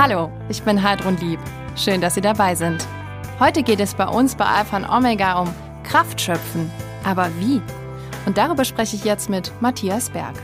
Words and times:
Hallo, 0.00 0.30
ich 0.48 0.62
bin 0.62 0.80
Heidrun 0.80 1.16
Lieb. 1.16 1.40
Schön, 1.74 2.00
dass 2.00 2.14
Sie 2.14 2.20
dabei 2.20 2.54
sind. 2.54 2.86
Heute 3.40 3.64
geht 3.64 3.80
es 3.80 3.94
bei 3.94 4.06
uns 4.06 4.36
bei 4.36 4.44
Alpha 4.44 4.76
und 4.76 4.88
Omega 4.88 5.40
um 5.40 5.52
Kraft 5.82 6.20
schöpfen. 6.20 6.70
Aber 7.02 7.28
wie? 7.40 7.60
Und 8.24 8.38
darüber 8.38 8.64
spreche 8.64 8.94
ich 8.94 9.02
jetzt 9.02 9.28
mit 9.28 9.50
Matthias 9.60 10.10
Berg. 10.10 10.36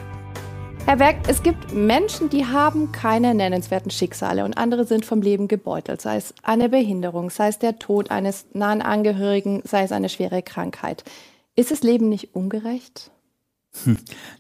Herr 0.87 0.97
Berg, 0.97 1.19
es 1.29 1.45
gibt 1.45 1.73
Menschen, 1.73 2.31
die 2.31 2.45
haben 2.45 2.91
keine 2.91 3.33
nennenswerten 3.33 3.93
Schicksale 3.93 4.45
und 4.45 4.59
andere 4.59 4.87
sind 4.87 5.07
vom 5.07 5.23
Leben 5.23 5.47
gebeutelt, 5.47 6.01
sei 6.01 6.17
es 6.17 6.35
eine 6.43 6.69
Behinderung, 6.69 7.31
sei 7.31 7.47
es 7.47 7.61
der 7.61 7.79
Tod 7.79 8.11
eines 8.11 8.47
nahen 8.55 8.83
Angehörigen, 8.83 9.63
sei 9.65 9.85
es 9.85 9.93
eine 9.93 10.09
schwere 10.09 10.43
Krankheit. 10.43 11.05
Ist 11.55 11.71
das 11.71 11.85
Leben 11.85 12.09
nicht 12.09 12.35
ungerecht? 12.35 13.13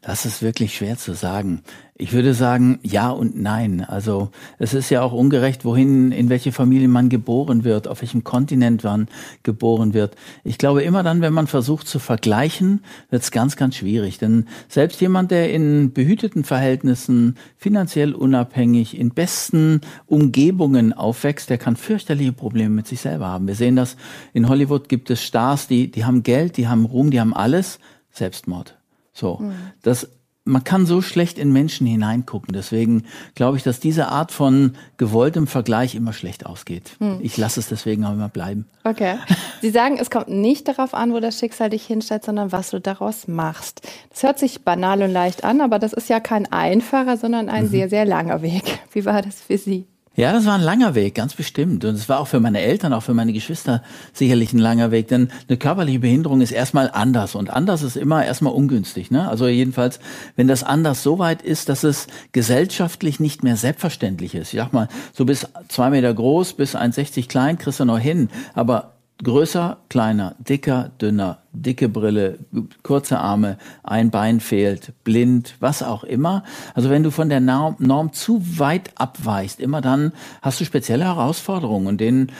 Das 0.00 0.26
ist 0.26 0.42
wirklich 0.42 0.74
schwer 0.74 0.96
zu 0.96 1.14
sagen. 1.14 1.62
Ich 1.96 2.12
würde 2.12 2.34
sagen, 2.34 2.80
ja 2.82 3.10
und 3.10 3.40
nein. 3.40 3.84
Also 3.84 4.30
es 4.58 4.74
ist 4.74 4.90
ja 4.90 5.02
auch 5.02 5.12
ungerecht, 5.12 5.64
wohin, 5.64 6.12
in 6.12 6.28
welche 6.28 6.50
Familie 6.50 6.88
man 6.88 7.08
geboren 7.08 7.62
wird, 7.62 7.86
auf 7.86 8.00
welchem 8.02 8.24
Kontinent 8.24 8.82
man 8.82 9.08
geboren 9.44 9.94
wird. 9.94 10.16
Ich 10.42 10.58
glaube, 10.58 10.82
immer 10.82 11.02
dann, 11.02 11.20
wenn 11.20 11.32
man 11.32 11.46
versucht 11.46 11.86
zu 11.86 12.00
vergleichen, 12.00 12.82
wird 13.10 13.22
es 13.22 13.30
ganz, 13.30 13.56
ganz 13.56 13.76
schwierig. 13.76 14.18
Denn 14.18 14.46
selbst 14.68 15.00
jemand, 15.00 15.30
der 15.30 15.52
in 15.52 15.92
behüteten 15.92 16.42
Verhältnissen, 16.42 17.36
finanziell 17.56 18.12
unabhängig, 18.12 18.98
in 18.98 19.10
besten 19.10 19.80
Umgebungen 20.06 20.92
aufwächst, 20.92 21.48
der 21.48 21.58
kann 21.58 21.76
fürchterliche 21.76 22.32
Probleme 22.32 22.70
mit 22.70 22.88
sich 22.88 23.00
selber 23.00 23.28
haben. 23.28 23.46
Wir 23.46 23.54
sehen 23.54 23.76
das, 23.76 23.96
in 24.32 24.48
Hollywood 24.48 24.88
gibt 24.88 25.10
es 25.10 25.22
Stars, 25.22 25.68
die, 25.68 25.90
die 25.90 26.04
haben 26.04 26.24
Geld, 26.24 26.56
die 26.56 26.66
haben 26.66 26.84
Ruhm, 26.84 27.10
die 27.10 27.20
haben 27.20 27.34
alles. 27.34 27.78
Selbstmord. 28.10 28.76
So, 29.14 29.38
mhm. 29.38 29.54
das 29.82 30.08
man 30.44 30.62
kann 30.62 30.84
so 30.84 31.00
schlecht 31.00 31.38
in 31.38 31.52
Menschen 31.52 31.86
hineingucken. 31.86 32.52
Deswegen 32.52 33.04
glaube 33.34 33.56
ich, 33.56 33.62
dass 33.62 33.80
diese 33.80 34.08
Art 34.08 34.30
von 34.30 34.74
gewolltem 34.98 35.46
Vergleich 35.46 35.94
immer 35.94 36.12
schlecht 36.12 36.44
ausgeht. 36.44 36.96
Hm. 36.98 37.18
Ich 37.22 37.36
lasse 37.38 37.60
es 37.60 37.68
deswegen 37.68 38.04
auch 38.04 38.12
immer 38.12 38.28
bleiben. 38.28 38.66
Okay. 38.84 39.16
Sie 39.62 39.70
sagen, 39.70 39.96
es 39.98 40.10
kommt 40.10 40.28
nicht 40.28 40.68
darauf 40.68 40.92
an, 40.92 41.12
wo 41.14 41.20
das 41.20 41.38
Schicksal 41.38 41.70
dich 41.70 41.86
hinstellt, 41.86 42.24
sondern 42.24 42.52
was 42.52 42.70
du 42.70 42.80
daraus 42.80 43.26
machst. 43.26 43.88
Das 44.10 44.22
hört 44.22 44.38
sich 44.38 44.62
banal 44.62 45.02
und 45.02 45.12
leicht 45.12 45.44
an, 45.44 45.62
aber 45.62 45.78
das 45.78 45.94
ist 45.94 46.10
ja 46.10 46.20
kein 46.20 46.50
einfacher, 46.52 47.16
sondern 47.16 47.48
ein 47.48 47.64
mhm. 47.64 47.68
sehr, 47.68 47.88
sehr 47.88 48.04
langer 48.04 48.42
Weg. 48.42 48.80
Wie 48.92 49.06
war 49.06 49.22
das 49.22 49.40
für 49.40 49.56
Sie? 49.56 49.86
Ja, 50.16 50.32
das 50.32 50.46
war 50.46 50.54
ein 50.54 50.60
langer 50.60 50.94
Weg, 50.94 51.16
ganz 51.16 51.34
bestimmt. 51.34 51.84
Und 51.84 51.96
es 51.96 52.08
war 52.08 52.20
auch 52.20 52.28
für 52.28 52.38
meine 52.38 52.60
Eltern, 52.60 52.92
auch 52.92 53.02
für 53.02 53.14
meine 53.14 53.32
Geschwister 53.32 53.82
sicherlich 54.12 54.52
ein 54.52 54.60
langer 54.60 54.92
Weg. 54.92 55.08
Denn 55.08 55.28
eine 55.48 55.56
körperliche 55.56 55.98
Behinderung 55.98 56.40
ist 56.40 56.52
erstmal 56.52 56.88
anders. 56.92 57.34
Und 57.34 57.50
anders 57.50 57.82
ist 57.82 57.96
immer 57.96 58.24
erstmal 58.24 58.52
ungünstig. 58.52 59.10
Ne? 59.10 59.28
Also 59.28 59.48
jedenfalls, 59.48 59.98
wenn 60.36 60.46
das 60.46 60.62
anders 60.62 61.02
so 61.02 61.18
weit 61.18 61.42
ist, 61.42 61.68
dass 61.68 61.82
es 61.82 62.06
gesellschaftlich 62.30 63.18
nicht 63.18 63.42
mehr 63.42 63.56
selbstverständlich 63.56 64.36
ist. 64.36 64.54
Ich 64.54 64.60
sag 64.60 64.72
mal, 64.72 64.88
so 65.12 65.24
bis 65.24 65.48
zwei 65.68 65.90
Meter 65.90 66.14
groß, 66.14 66.52
bis 66.52 66.76
1,60 66.76 67.28
klein, 67.28 67.58
kriegst 67.58 67.80
du 67.80 67.84
noch 67.84 67.98
hin. 67.98 68.28
Aber 68.54 68.94
größer, 69.22 69.78
kleiner, 69.88 70.36
dicker, 70.38 70.92
dünner, 71.00 71.38
dicke 71.54 71.88
Brille, 71.88 72.38
kurze 72.82 73.18
Arme, 73.18 73.58
ein 73.82 74.10
Bein 74.10 74.40
fehlt, 74.40 74.92
blind, 75.04 75.54
was 75.60 75.82
auch 75.82 76.04
immer. 76.04 76.44
Also 76.74 76.90
wenn 76.90 77.02
du 77.02 77.10
von 77.10 77.28
der 77.28 77.40
Norm, 77.40 77.76
Norm 77.78 78.12
zu 78.12 78.42
weit 78.58 78.90
abweichst, 78.96 79.60
immer 79.60 79.80
dann 79.80 80.12
hast 80.42 80.60
du 80.60 80.64
spezielle 80.64 81.04
Herausforderungen 81.04 81.86
und 81.86 82.00
den 82.00 82.32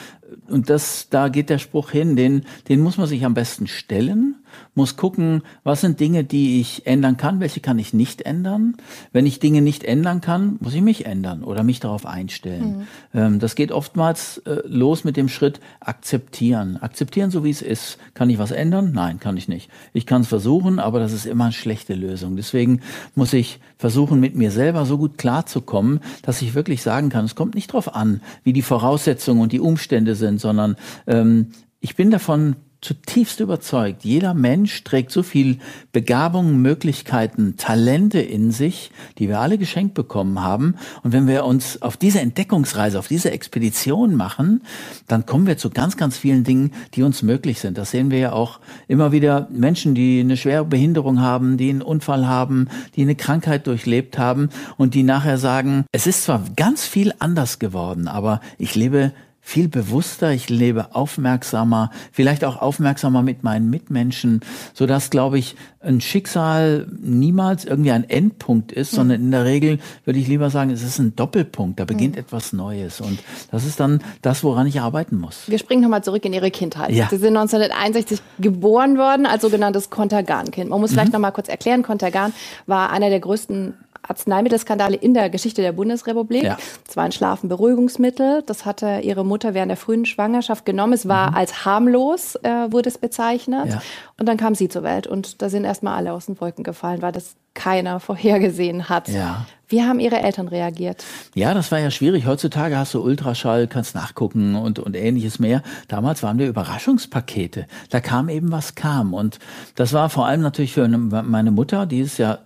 und 0.48 0.68
das 0.68 1.08
da 1.10 1.28
geht 1.28 1.48
der 1.48 1.58
Spruch 1.58 1.90
hin, 1.90 2.16
den 2.16 2.44
den 2.68 2.80
muss 2.80 2.98
man 2.98 3.06
sich 3.06 3.24
am 3.24 3.34
besten 3.34 3.66
stellen 3.66 4.36
muss 4.74 4.96
gucken, 4.96 5.42
was 5.62 5.80
sind 5.80 6.00
Dinge, 6.00 6.24
die 6.24 6.60
ich 6.60 6.86
ändern 6.86 7.16
kann, 7.16 7.40
welche 7.40 7.60
kann 7.60 7.78
ich 7.78 7.94
nicht 7.94 8.22
ändern. 8.22 8.76
Wenn 9.12 9.26
ich 9.26 9.38
Dinge 9.38 9.62
nicht 9.62 9.84
ändern 9.84 10.20
kann, 10.20 10.56
muss 10.60 10.74
ich 10.74 10.82
mich 10.82 11.06
ändern 11.06 11.44
oder 11.44 11.62
mich 11.62 11.80
darauf 11.80 12.06
einstellen. 12.06 12.78
Mhm. 13.12 13.18
Ähm, 13.20 13.38
das 13.38 13.54
geht 13.54 13.72
oftmals 13.72 14.38
äh, 14.38 14.62
los 14.66 15.04
mit 15.04 15.16
dem 15.16 15.28
Schritt 15.28 15.60
akzeptieren. 15.80 16.76
Akzeptieren, 16.78 17.30
so 17.30 17.44
wie 17.44 17.50
es 17.50 17.62
ist. 17.62 17.98
Kann 18.14 18.30
ich 18.30 18.38
was 18.38 18.50
ändern? 18.50 18.92
Nein, 18.92 19.03
kann 19.20 19.36
ich 19.36 19.48
nicht. 19.48 19.70
Ich 19.92 20.06
kann 20.06 20.22
es 20.22 20.28
versuchen, 20.28 20.78
aber 20.78 21.00
das 21.00 21.12
ist 21.12 21.26
immer 21.26 21.44
eine 21.44 21.52
schlechte 21.52 21.94
Lösung. 21.94 22.36
Deswegen 22.36 22.80
muss 23.14 23.32
ich 23.32 23.60
versuchen, 23.78 24.20
mit 24.20 24.34
mir 24.34 24.50
selber 24.50 24.86
so 24.86 24.98
gut 24.98 25.18
klarzukommen, 25.18 26.00
dass 26.22 26.42
ich 26.42 26.54
wirklich 26.54 26.82
sagen 26.82 27.08
kann, 27.08 27.24
es 27.24 27.34
kommt 27.34 27.54
nicht 27.54 27.70
darauf 27.70 27.94
an, 27.94 28.20
wie 28.42 28.52
die 28.52 28.62
Voraussetzungen 28.62 29.40
und 29.40 29.52
die 29.52 29.60
Umstände 29.60 30.14
sind, 30.14 30.40
sondern 30.40 30.76
ähm, 31.06 31.48
ich 31.80 31.96
bin 31.96 32.10
davon 32.10 32.56
zutiefst 32.84 33.40
überzeugt, 33.40 34.04
jeder 34.04 34.34
Mensch 34.34 34.84
trägt 34.84 35.10
so 35.10 35.22
viel 35.22 35.58
Begabungen, 35.92 36.60
Möglichkeiten, 36.60 37.56
Talente 37.56 38.20
in 38.20 38.50
sich, 38.50 38.90
die 39.18 39.28
wir 39.28 39.40
alle 39.40 39.56
geschenkt 39.56 39.94
bekommen 39.94 40.42
haben. 40.42 40.74
Und 41.02 41.12
wenn 41.12 41.26
wir 41.26 41.46
uns 41.46 41.80
auf 41.80 41.96
diese 41.96 42.20
Entdeckungsreise, 42.20 42.98
auf 42.98 43.08
diese 43.08 43.30
Expedition 43.30 44.14
machen, 44.14 44.62
dann 45.08 45.24
kommen 45.24 45.46
wir 45.46 45.56
zu 45.56 45.70
ganz, 45.70 45.96
ganz 45.96 46.18
vielen 46.18 46.44
Dingen, 46.44 46.72
die 46.92 47.02
uns 47.02 47.22
möglich 47.22 47.58
sind. 47.58 47.78
Das 47.78 47.90
sehen 47.90 48.10
wir 48.10 48.18
ja 48.18 48.32
auch 48.32 48.60
immer 48.86 49.12
wieder 49.12 49.48
Menschen, 49.50 49.94
die 49.94 50.20
eine 50.20 50.36
schwere 50.36 50.66
Behinderung 50.66 51.22
haben, 51.22 51.56
die 51.56 51.70
einen 51.70 51.82
Unfall 51.82 52.26
haben, 52.26 52.68
die 52.96 53.02
eine 53.02 53.14
Krankheit 53.14 53.66
durchlebt 53.66 54.18
haben 54.18 54.50
und 54.76 54.92
die 54.92 55.04
nachher 55.04 55.38
sagen, 55.38 55.86
es 55.90 56.06
ist 56.06 56.24
zwar 56.24 56.44
ganz 56.54 56.86
viel 56.86 57.14
anders 57.18 57.58
geworden, 57.58 58.08
aber 58.08 58.42
ich 58.58 58.74
lebe 58.74 59.12
viel 59.46 59.68
bewusster, 59.68 60.32
ich 60.32 60.48
lebe 60.48 60.94
aufmerksamer, 60.96 61.90
vielleicht 62.12 62.46
auch 62.46 62.56
aufmerksamer 62.56 63.20
mit 63.22 63.44
meinen 63.44 63.68
Mitmenschen, 63.68 64.40
so 64.72 64.86
dass, 64.86 65.10
glaube 65.10 65.38
ich, 65.38 65.54
ein 65.80 66.00
Schicksal 66.00 66.86
niemals 67.02 67.66
irgendwie 67.66 67.90
ein 67.90 68.08
Endpunkt 68.08 68.72
ist, 68.72 68.92
mhm. 68.92 68.96
sondern 68.96 69.20
in 69.20 69.30
der 69.30 69.44
Regel 69.44 69.80
würde 70.06 70.18
ich 70.18 70.28
lieber 70.28 70.48
sagen, 70.48 70.70
es 70.70 70.82
ist 70.82 70.98
ein 70.98 71.14
Doppelpunkt, 71.14 71.78
da 71.78 71.84
beginnt 71.84 72.14
mhm. 72.14 72.22
etwas 72.22 72.54
Neues 72.54 73.02
und 73.02 73.18
das 73.50 73.66
ist 73.66 73.78
dann 73.78 74.00
das, 74.22 74.42
woran 74.44 74.66
ich 74.66 74.80
arbeiten 74.80 75.18
muss. 75.18 75.46
Wir 75.46 75.58
springen 75.58 75.82
nochmal 75.82 76.02
zurück 76.02 76.24
in 76.24 76.32
Ihre 76.32 76.50
Kindheit. 76.50 76.92
Ja. 76.92 77.08
Sie 77.10 77.18
sind 77.18 77.36
1961 77.36 78.22
geboren 78.38 78.96
worden 78.96 79.26
als 79.26 79.42
sogenanntes 79.42 79.90
Kontergan-Kind. 79.90 80.70
Man 80.70 80.80
muss 80.80 80.92
vielleicht 80.92 81.08
mhm. 81.08 81.16
nochmal 81.16 81.32
kurz 81.32 81.48
erklären, 81.48 81.82
Kontergan 81.82 82.32
war 82.66 82.90
einer 82.90 83.10
der 83.10 83.20
größten 83.20 83.74
Arzneimittelskandale 84.08 84.96
in 84.96 85.14
der 85.14 85.30
Geschichte 85.30 85.62
der 85.62 85.72
Bundesrepublik. 85.72 86.44
Ja. 86.44 86.58
Es 86.88 86.96
war 86.96 87.04
ein 87.04 87.12
Schlafenberuhigungsmittel. 87.12 88.42
Das 88.46 88.64
hatte 88.64 89.00
ihre 89.02 89.24
Mutter 89.24 89.54
während 89.54 89.70
der 89.70 89.76
frühen 89.76 90.06
Schwangerschaft 90.06 90.64
genommen. 90.64 90.92
Es 90.92 91.08
war 91.08 91.30
mhm. 91.30 91.36
als 91.36 91.64
harmlos, 91.64 92.36
äh, 92.36 92.70
wurde 92.70 92.88
es 92.88 92.98
bezeichnet. 92.98 93.66
Ja. 93.66 93.82
Und 94.18 94.26
dann 94.26 94.36
kam 94.36 94.54
sie 94.54 94.68
zur 94.68 94.82
Welt. 94.82 95.06
Und 95.06 95.42
da 95.42 95.48
sind 95.48 95.64
erstmal 95.64 95.96
alle 95.96 96.12
aus 96.12 96.26
den 96.26 96.40
Wolken 96.40 96.64
gefallen, 96.64 97.02
weil 97.02 97.12
das 97.12 97.36
keiner 97.54 98.00
vorhergesehen 98.00 98.88
hat. 98.88 99.08
Ja. 99.08 99.46
Wie 99.68 99.82
haben 99.82 99.98
Ihre 99.98 100.20
Eltern 100.20 100.48
reagiert? 100.48 101.04
Ja, 101.34 101.54
das 101.54 101.72
war 101.72 101.78
ja 101.78 101.90
schwierig. 101.90 102.26
Heutzutage 102.26 102.76
hast 102.76 102.94
du 102.94 103.02
Ultraschall, 103.02 103.66
kannst 103.66 103.94
nachgucken 103.94 104.56
und, 104.56 104.78
und 104.78 104.94
ähnliches 104.94 105.38
mehr. 105.38 105.62
Damals 105.88 106.22
waren 106.22 106.38
wir 106.38 106.48
Überraschungspakete. 106.48 107.66
Da 107.90 108.00
kam 108.00 108.28
eben, 108.28 108.52
was 108.52 108.74
kam. 108.74 109.14
Und 109.14 109.38
das 109.74 109.92
war 109.92 110.10
vor 110.10 110.26
allem 110.26 110.42
natürlich 110.42 110.74
für 110.74 110.86
meine 110.86 111.50
Mutter, 111.50 111.86
die 111.86 112.00
ist 112.00 112.18
ja 112.18 112.40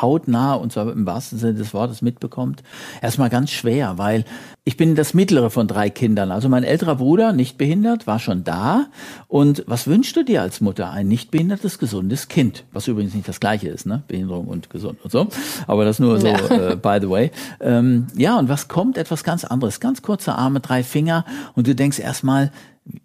hautnah 0.00 0.54
und 0.54 0.72
zwar 0.72 0.90
im 0.92 1.06
wahrsten 1.06 1.38
Sinne 1.38 1.54
des 1.54 1.74
Wortes 1.74 2.02
mitbekommt, 2.02 2.62
erstmal 3.02 3.30
ganz 3.30 3.50
schwer, 3.50 3.98
weil 3.98 4.24
ich 4.64 4.76
bin 4.76 4.94
das 4.94 5.14
mittlere 5.14 5.50
von 5.50 5.66
drei 5.66 5.90
Kindern. 5.90 6.30
Also 6.30 6.48
mein 6.48 6.64
älterer 6.64 6.96
Bruder, 6.96 7.32
nicht 7.32 7.58
behindert, 7.58 8.06
war 8.06 8.18
schon 8.18 8.44
da. 8.44 8.86
Und 9.26 9.64
was 9.66 9.86
wünschst 9.86 10.16
du 10.16 10.24
dir 10.24 10.42
als 10.42 10.60
Mutter? 10.60 10.90
Ein 10.90 11.08
nicht 11.08 11.30
behindertes, 11.30 11.78
gesundes 11.78 12.28
Kind. 12.28 12.64
Was 12.72 12.86
übrigens 12.86 13.14
nicht 13.14 13.26
das 13.26 13.40
gleiche 13.40 13.68
ist, 13.68 13.86
ne? 13.86 14.02
Behinderung 14.06 14.46
und 14.48 14.70
gesund 14.70 14.98
und 15.02 15.10
so. 15.10 15.28
Aber 15.66 15.84
das 15.84 15.98
nur 15.98 16.20
so, 16.20 16.26
ja. 16.26 16.72
äh, 16.72 16.76
by 16.76 16.98
the 17.00 17.08
way. 17.08 17.30
Ähm, 17.60 18.08
ja, 18.14 18.38
und 18.38 18.48
was 18.48 18.68
kommt? 18.68 18.98
Etwas 18.98 19.24
ganz 19.24 19.44
anderes. 19.44 19.80
Ganz 19.80 20.02
kurze 20.02 20.34
Arme, 20.34 20.60
drei 20.60 20.82
Finger. 20.82 21.24
Und 21.54 21.66
du 21.66 21.74
denkst 21.74 21.98
erstmal, 21.98 22.52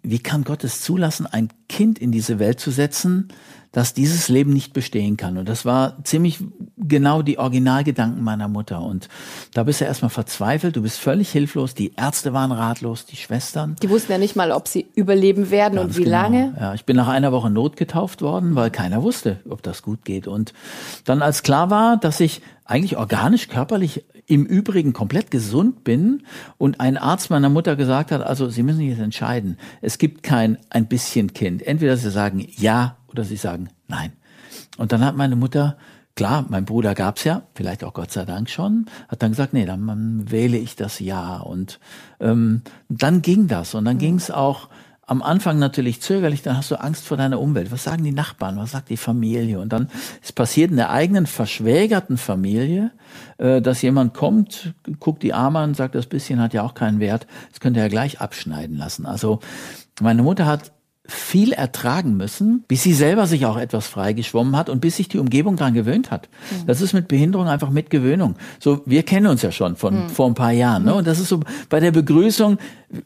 wie 0.02 0.18
kann 0.18 0.44
Gott 0.44 0.64
es 0.64 0.82
zulassen, 0.82 1.26
ein 1.26 1.48
Kind 1.68 1.98
in 1.98 2.12
diese 2.12 2.38
Welt 2.38 2.60
zu 2.60 2.70
setzen, 2.70 3.28
dass 3.76 3.92
dieses 3.92 4.30
Leben 4.30 4.54
nicht 4.54 4.72
bestehen 4.72 5.18
kann. 5.18 5.36
Und 5.36 5.50
das 5.50 5.66
war 5.66 6.02
ziemlich 6.02 6.38
genau 6.78 7.20
die 7.20 7.38
Originalgedanken 7.38 8.24
meiner 8.24 8.48
Mutter. 8.48 8.80
Und 8.80 9.10
da 9.52 9.64
bist 9.64 9.82
du 9.82 9.84
erstmal 9.84 10.08
verzweifelt, 10.08 10.76
du 10.76 10.80
bist 10.80 10.98
völlig 10.98 11.28
hilflos, 11.28 11.74
die 11.74 11.92
Ärzte 11.94 12.32
waren 12.32 12.52
ratlos, 12.52 13.04
die 13.04 13.16
Schwestern. 13.16 13.76
Die 13.82 13.90
wussten 13.90 14.12
ja 14.12 14.16
nicht 14.16 14.34
mal, 14.34 14.50
ob 14.50 14.66
sie 14.66 14.86
überleben 14.94 15.50
werden 15.50 15.74
Ganz 15.74 15.88
und 15.88 15.98
wie 15.98 16.04
genau. 16.04 16.22
lange. 16.22 16.56
Ja, 16.58 16.72
ich 16.72 16.86
bin 16.86 16.96
nach 16.96 17.08
einer 17.08 17.32
Woche 17.32 17.50
notgetauft 17.50 18.22
worden, 18.22 18.54
weil 18.54 18.70
keiner 18.70 19.02
wusste, 19.02 19.40
ob 19.46 19.62
das 19.62 19.82
gut 19.82 20.06
geht. 20.06 20.26
Und 20.26 20.54
dann 21.04 21.20
als 21.20 21.42
klar 21.42 21.68
war, 21.68 21.98
dass 21.98 22.18
ich 22.20 22.40
eigentlich 22.64 22.96
organisch, 22.96 23.48
körperlich 23.48 24.06
im 24.26 24.46
Übrigen 24.46 24.94
komplett 24.94 25.30
gesund 25.30 25.84
bin 25.84 26.22
und 26.56 26.80
ein 26.80 26.96
Arzt 26.96 27.28
meiner 27.28 27.50
Mutter 27.50 27.76
gesagt 27.76 28.10
hat, 28.10 28.22
also 28.22 28.48
Sie 28.48 28.62
müssen 28.62 28.80
jetzt 28.80 29.00
entscheiden. 29.00 29.58
Es 29.82 29.98
gibt 29.98 30.22
kein 30.22 30.56
ein 30.70 30.86
bisschen 30.86 31.34
Kind. 31.34 31.62
Entweder 31.62 31.98
Sie 31.98 32.10
sagen 32.10 32.42
ja 32.56 32.96
oder 33.16 33.24
sie 33.24 33.36
sagen 33.36 33.68
nein. 33.88 34.12
Und 34.76 34.92
dann 34.92 35.04
hat 35.04 35.16
meine 35.16 35.36
Mutter, 35.36 35.76
klar, 36.14 36.44
mein 36.48 36.64
Bruder 36.64 36.94
gab's 36.94 37.24
ja, 37.24 37.42
vielleicht 37.54 37.84
auch 37.84 37.94
Gott 37.94 38.12
sei 38.12 38.24
Dank 38.24 38.50
schon, 38.50 38.86
hat 39.08 39.22
dann 39.22 39.30
gesagt, 39.30 39.52
nee, 39.52 39.66
dann 39.66 40.30
wähle 40.30 40.56
ich 40.58 40.76
das 40.76 41.00
Ja. 41.00 41.38
Und 41.38 41.80
ähm, 42.20 42.62
dann 42.88 43.22
ging 43.22 43.48
das. 43.48 43.74
Und 43.74 43.84
dann 43.84 43.96
mhm. 43.96 44.00
ging's 44.00 44.30
auch 44.30 44.68
am 45.08 45.22
Anfang 45.22 45.60
natürlich 45.60 46.02
zögerlich, 46.02 46.42
dann 46.42 46.56
hast 46.56 46.72
du 46.72 46.80
Angst 46.80 47.06
vor 47.06 47.16
deiner 47.16 47.40
Umwelt. 47.40 47.70
Was 47.70 47.84
sagen 47.84 48.02
die 48.02 48.12
Nachbarn? 48.12 48.56
Was 48.56 48.72
sagt 48.72 48.90
die 48.90 48.96
Familie? 48.96 49.60
Und 49.60 49.72
dann 49.72 49.88
ist 50.20 50.34
passiert 50.34 50.72
in 50.72 50.76
der 50.76 50.90
eigenen 50.90 51.26
verschwägerten 51.26 52.18
Familie, 52.18 52.90
äh, 53.38 53.62
dass 53.62 53.82
jemand 53.82 54.14
kommt, 54.14 54.74
guckt 54.98 55.22
die 55.22 55.32
Arme 55.32 55.60
an, 55.60 55.74
sagt, 55.74 55.94
das 55.94 56.06
bisschen 56.06 56.40
hat 56.40 56.54
ja 56.54 56.64
auch 56.64 56.74
keinen 56.74 56.98
Wert, 56.98 57.28
das 57.50 57.60
könnt 57.60 57.76
ihr 57.76 57.84
ja 57.84 57.88
gleich 57.88 58.20
abschneiden 58.20 58.76
lassen. 58.76 59.06
Also 59.06 59.38
meine 60.00 60.24
Mutter 60.24 60.44
hat 60.44 60.72
viel 61.08 61.52
ertragen 61.52 62.16
müssen, 62.16 62.64
bis 62.68 62.82
sie 62.82 62.92
selber 62.92 63.26
sich 63.26 63.46
auch 63.46 63.56
etwas 63.56 63.86
freigeschwommen 63.86 64.56
hat 64.56 64.68
und 64.68 64.80
bis 64.80 64.96
sich 64.96 65.08
die 65.08 65.18
Umgebung 65.18 65.56
daran 65.56 65.74
gewöhnt 65.74 66.10
hat. 66.10 66.28
Mhm. 66.50 66.66
Das 66.66 66.80
ist 66.80 66.92
mit 66.92 67.08
Behinderung 67.08 67.48
einfach 67.48 67.70
mit 67.70 67.90
Gewöhnung. 67.90 68.36
So, 68.58 68.82
wir 68.86 69.02
kennen 69.02 69.26
uns 69.26 69.42
ja 69.42 69.52
schon 69.52 69.76
von 69.76 70.04
mhm. 70.04 70.08
vor 70.08 70.26
ein 70.26 70.34
paar 70.34 70.52
Jahren. 70.52 70.84
Ne? 70.84 70.94
Und 70.94 71.06
das 71.06 71.18
ist 71.18 71.28
so 71.28 71.40
bei 71.68 71.80
der 71.80 71.92
Begrüßung, 71.92 72.58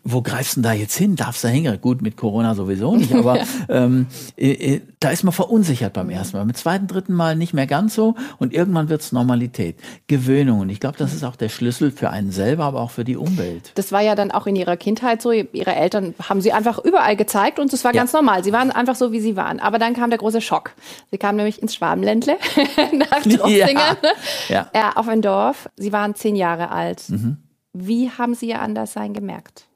wo 0.04 0.20
greifst 0.20 0.56
du 0.56 0.60
denn 0.60 0.70
da 0.70 0.72
jetzt 0.74 0.96
hin? 0.96 1.16
Darfst 1.16 1.42
du 1.42 1.48
da 1.48 1.54
hingehen? 1.54 1.80
Gut, 1.80 2.02
mit 2.02 2.16
Corona 2.16 2.54
sowieso 2.54 2.96
nicht, 2.96 3.14
aber 3.14 3.38
ja. 3.38 3.44
ähm, 3.68 4.06
äh, 4.36 4.50
äh, 4.50 4.80
da 5.00 5.10
ist 5.10 5.24
man 5.24 5.32
verunsichert 5.32 5.94
beim 5.94 6.10
ersten 6.10 6.36
Mal. 6.36 6.44
Mit 6.44 6.58
zweiten, 6.58 6.86
dritten 6.86 7.14
Mal 7.14 7.34
nicht 7.34 7.54
mehr 7.54 7.66
ganz 7.66 7.94
so 7.94 8.14
und 8.38 8.52
irgendwann 8.52 8.88
wird's 8.90 9.12
Normalität. 9.12 9.76
Gewöhnung. 10.06 10.60
Und 10.60 10.68
ich 10.68 10.80
glaube, 10.80 10.98
das 10.98 11.14
ist 11.14 11.24
auch 11.24 11.36
der 11.36 11.48
Schlüssel 11.48 11.90
für 11.90 12.10
einen 12.10 12.30
selber, 12.30 12.64
aber 12.64 12.80
auch 12.80 12.90
für 12.90 13.04
die 13.04 13.16
Umwelt. 13.16 13.72
Das 13.76 13.92
war 13.92 14.02
ja 14.02 14.14
dann 14.14 14.30
auch 14.30 14.46
in 14.46 14.56
ihrer 14.56 14.76
Kindheit 14.76 15.22
so. 15.22 15.32
Ihre 15.32 15.74
Eltern 15.74 16.14
haben 16.28 16.42
sie 16.42 16.52
einfach 16.52 16.78
überall 16.78 17.16
gezeigt 17.16 17.58
und 17.58 17.72
es 17.72 17.82
war 17.82 17.89
ja. 17.94 18.00
ganz 18.02 18.12
normal. 18.12 18.44
Sie 18.44 18.52
waren 18.52 18.70
einfach 18.70 18.94
so, 18.94 19.12
wie 19.12 19.20
sie 19.20 19.36
waren. 19.36 19.60
Aber 19.60 19.78
dann 19.78 19.94
kam 19.94 20.10
der 20.10 20.18
große 20.18 20.40
Schock. 20.40 20.72
Sie 21.10 21.18
kamen 21.18 21.36
nämlich 21.36 21.60
ins 21.62 21.74
Schwabenländle 21.74 22.36
nach 22.92 23.22
Trossingen, 23.22 23.76
ja. 23.76 23.96
Ja. 24.48 24.70
ja. 24.74 24.92
auf 24.96 25.08
ein 25.08 25.22
Dorf. 25.22 25.68
Sie 25.76 25.92
waren 25.92 26.14
zehn 26.14 26.36
Jahre 26.36 26.70
alt. 26.70 27.08
Mhm. 27.08 27.38
Wie 27.72 28.10
haben 28.10 28.34
Sie 28.34 28.48
Ihr 28.48 28.60
Anderssein 28.60 29.14
gemerkt? 29.14 29.66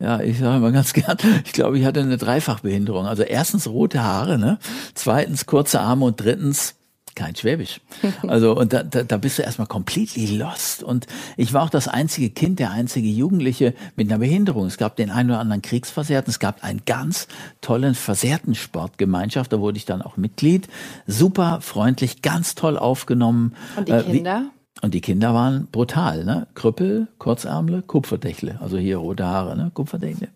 Ja, 0.00 0.20
ich 0.20 0.38
sage 0.38 0.56
immer 0.56 0.72
ganz 0.72 0.94
gern, 0.94 1.18
ich 1.44 1.52
glaube, 1.52 1.78
ich 1.78 1.84
hatte 1.84 2.00
eine 2.00 2.16
Dreifachbehinderung. 2.16 3.06
Also 3.06 3.22
erstens 3.22 3.68
rote 3.68 4.02
Haare, 4.02 4.38
ne? 4.38 4.58
zweitens 4.94 5.46
kurze 5.46 5.80
Arme 5.80 6.06
und 6.06 6.20
drittens 6.20 6.76
kein 7.14 7.36
Schwäbisch. 7.36 7.80
Also 8.26 8.56
und 8.56 8.72
da, 8.72 8.82
da, 8.82 9.02
da 9.02 9.16
bist 9.16 9.38
du 9.38 9.42
erstmal 9.42 9.66
completely 9.66 10.36
lost. 10.36 10.82
Und 10.82 11.06
ich 11.36 11.52
war 11.52 11.62
auch 11.62 11.70
das 11.70 11.88
einzige 11.88 12.30
Kind, 12.30 12.58
der 12.58 12.70
einzige 12.70 13.08
Jugendliche 13.08 13.74
mit 13.96 14.10
einer 14.10 14.18
Behinderung. 14.18 14.66
Es 14.66 14.76
gab 14.76 14.96
den 14.96 15.10
einen 15.10 15.30
oder 15.30 15.40
anderen 15.40 15.62
Kriegsversehrten. 15.62 16.30
Es 16.30 16.38
gab 16.38 16.62
einen 16.62 16.82
ganz 16.86 17.28
tollen 17.60 17.94
versehrten 17.94 18.54
Sportgemeinschaft. 18.54 19.52
Da 19.52 19.60
wurde 19.60 19.78
ich 19.78 19.84
dann 19.84 20.02
auch 20.02 20.16
Mitglied. 20.16 20.68
Super 21.06 21.60
freundlich, 21.60 22.22
ganz 22.22 22.54
toll 22.54 22.78
aufgenommen. 22.78 23.54
Und 23.76 23.88
die 23.88 23.92
Kinder? 23.92 24.46
Äh, 24.46 24.59
und 24.82 24.94
die 24.94 25.00
Kinder 25.00 25.34
waren 25.34 25.66
brutal, 25.70 26.24
ne? 26.24 26.46
Krüppel, 26.54 27.08
Kurzärmle, 27.18 27.82
Kupferdächle. 27.82 28.58
Also 28.62 28.78
hier 28.78 28.96
rote 28.96 29.26
Haare, 29.26 29.56
ne? 29.56 29.70
Kupferdächle. 29.74 30.28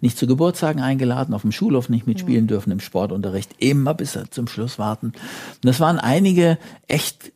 Nicht 0.00 0.18
zu 0.18 0.26
Geburtstagen 0.26 0.82
eingeladen, 0.82 1.34
auf 1.34 1.42
dem 1.42 1.52
Schulhof 1.52 1.88
nicht 1.88 2.06
mitspielen 2.06 2.48
dürfen, 2.48 2.72
im 2.72 2.80
Sportunterricht 2.80 3.54
immer 3.58 3.94
bis 3.94 4.18
zum 4.30 4.48
Schluss 4.48 4.78
warten. 4.78 5.06
Und 5.06 5.64
das 5.64 5.78
waren 5.78 5.98
einige 5.98 6.58
echt, 6.88 7.32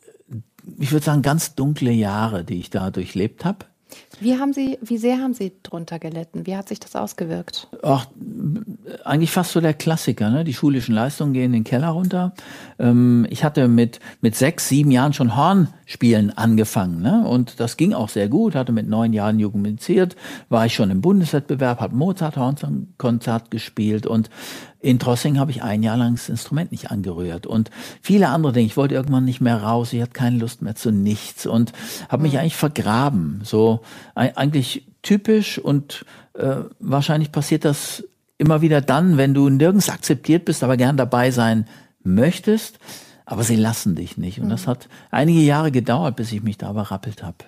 ich 0.79 0.91
würde 0.91 1.05
sagen, 1.05 1.23
ganz 1.23 1.55
dunkle 1.55 1.93
Jahre, 1.93 2.43
die 2.43 2.59
ich 2.59 2.71
da 2.71 2.91
durchlebt 2.91 3.45
habe. 3.45 3.67
Wie 4.21 4.39
haben 4.39 4.53
Sie, 4.53 4.79
wie 4.81 4.99
sehr 4.99 5.19
haben 5.19 5.35
Sie 5.35 5.53
drunter 5.63 5.99
gelitten? 5.99 6.47
Wie 6.47 6.57
hat 6.57 6.69
sich 6.69 6.81
das 6.81 6.97
ausgewirkt? 6.97 7.69
Ach, 7.83 8.07
eigentlich 9.05 9.31
fast 9.31 9.53
so 9.53 9.61
der 9.61 9.75
Klassiker, 9.75 10.31
ne? 10.31 10.45
Die 10.45 10.55
schulischen 10.55 10.95
Leistungen 10.95 11.33
gehen 11.33 11.47
in 11.47 11.53
den 11.53 11.65
Keller 11.65 11.89
runter. 11.89 12.33
Ähm, 12.79 13.27
ich 13.31 13.45
hatte 13.45 13.69
mit, 13.69 14.01
mit 14.21 14.35
sechs, 14.35 14.69
sieben 14.69 14.91
Jahren 14.91 15.13
schon 15.13 15.37
Hornspielen 15.37 16.37
angefangen, 16.37 17.03
ne? 17.03 17.27
Und 17.27 17.61
das 17.61 17.77
ging 17.77 17.93
auch 17.93 18.09
sehr 18.09 18.29
gut, 18.29 18.55
hatte 18.55 18.73
mit 18.73 18.89
neun 18.89 19.13
Jahren 19.13 19.39
jugendmediziert, 19.39 20.17
war 20.49 20.67
ich 20.67 20.75
schon 20.75 20.91
im 20.91 21.01
Bundeswettbewerb, 21.01 21.81
habe 21.81 21.95
Mozart-Hornkonzert 21.95 23.51
gespielt 23.51 24.07
und 24.07 24.31
in 24.87 25.01
Trossing 25.01 25.39
habe 25.41 25.51
ich 25.51 25.65
ein 25.65 25.83
Jahr 25.83 25.97
lang 25.97 26.15
das 26.15 26.29
Instrument 26.29 26.71
nicht 26.71 26.93
angerührt 26.93 27.45
und 27.45 27.71
viele 28.01 28.29
andere 28.29 28.53
Dinge. 28.53 28.67
Ich 28.67 28.77
wollte 28.77 28.95
irgendwann 28.95 29.25
nicht 29.25 29.41
mehr 29.41 29.61
raus, 29.61 29.93
ich 29.93 30.01
hatte 30.01 30.13
keine 30.13 30.39
Lust 30.39 30.63
mehr 30.63 30.77
zu 30.77 30.93
nichts 30.93 31.45
und 31.45 31.73
habe 32.09 32.23
mich 32.23 32.39
eigentlich 32.39 32.57
vergraben. 32.57 33.41
So 33.43 33.81
eigentlich 34.15 34.87
typisch 35.03 35.59
und 35.59 36.05
äh, 36.35 36.59
wahrscheinlich 36.79 37.33
passiert 37.33 37.65
das 37.65 38.05
immer 38.39 38.61
wieder 38.61 38.81
dann, 38.81 39.17
wenn 39.17 39.35
du 39.35 39.49
nirgends 39.49 39.89
akzeptiert 39.89 40.45
bist, 40.45 40.63
aber 40.63 40.77
gern 40.77 40.97
dabei 40.97 41.33
sein 41.33 41.67
möchtest. 42.05 42.79
Aber 43.25 43.43
sie 43.43 43.57
lassen 43.57 43.97
dich 43.97 44.17
nicht. 44.17 44.39
Und 44.39 44.51
das 44.51 44.67
mhm. 44.67 44.71
hat 44.71 44.89
einige 45.11 45.41
Jahre 45.41 45.73
gedauert, 45.73 46.15
bis 46.15 46.31
ich 46.31 46.45
mich 46.45 46.59
da 46.59 46.71
überrappelt 46.71 47.25
habe. 47.25 47.39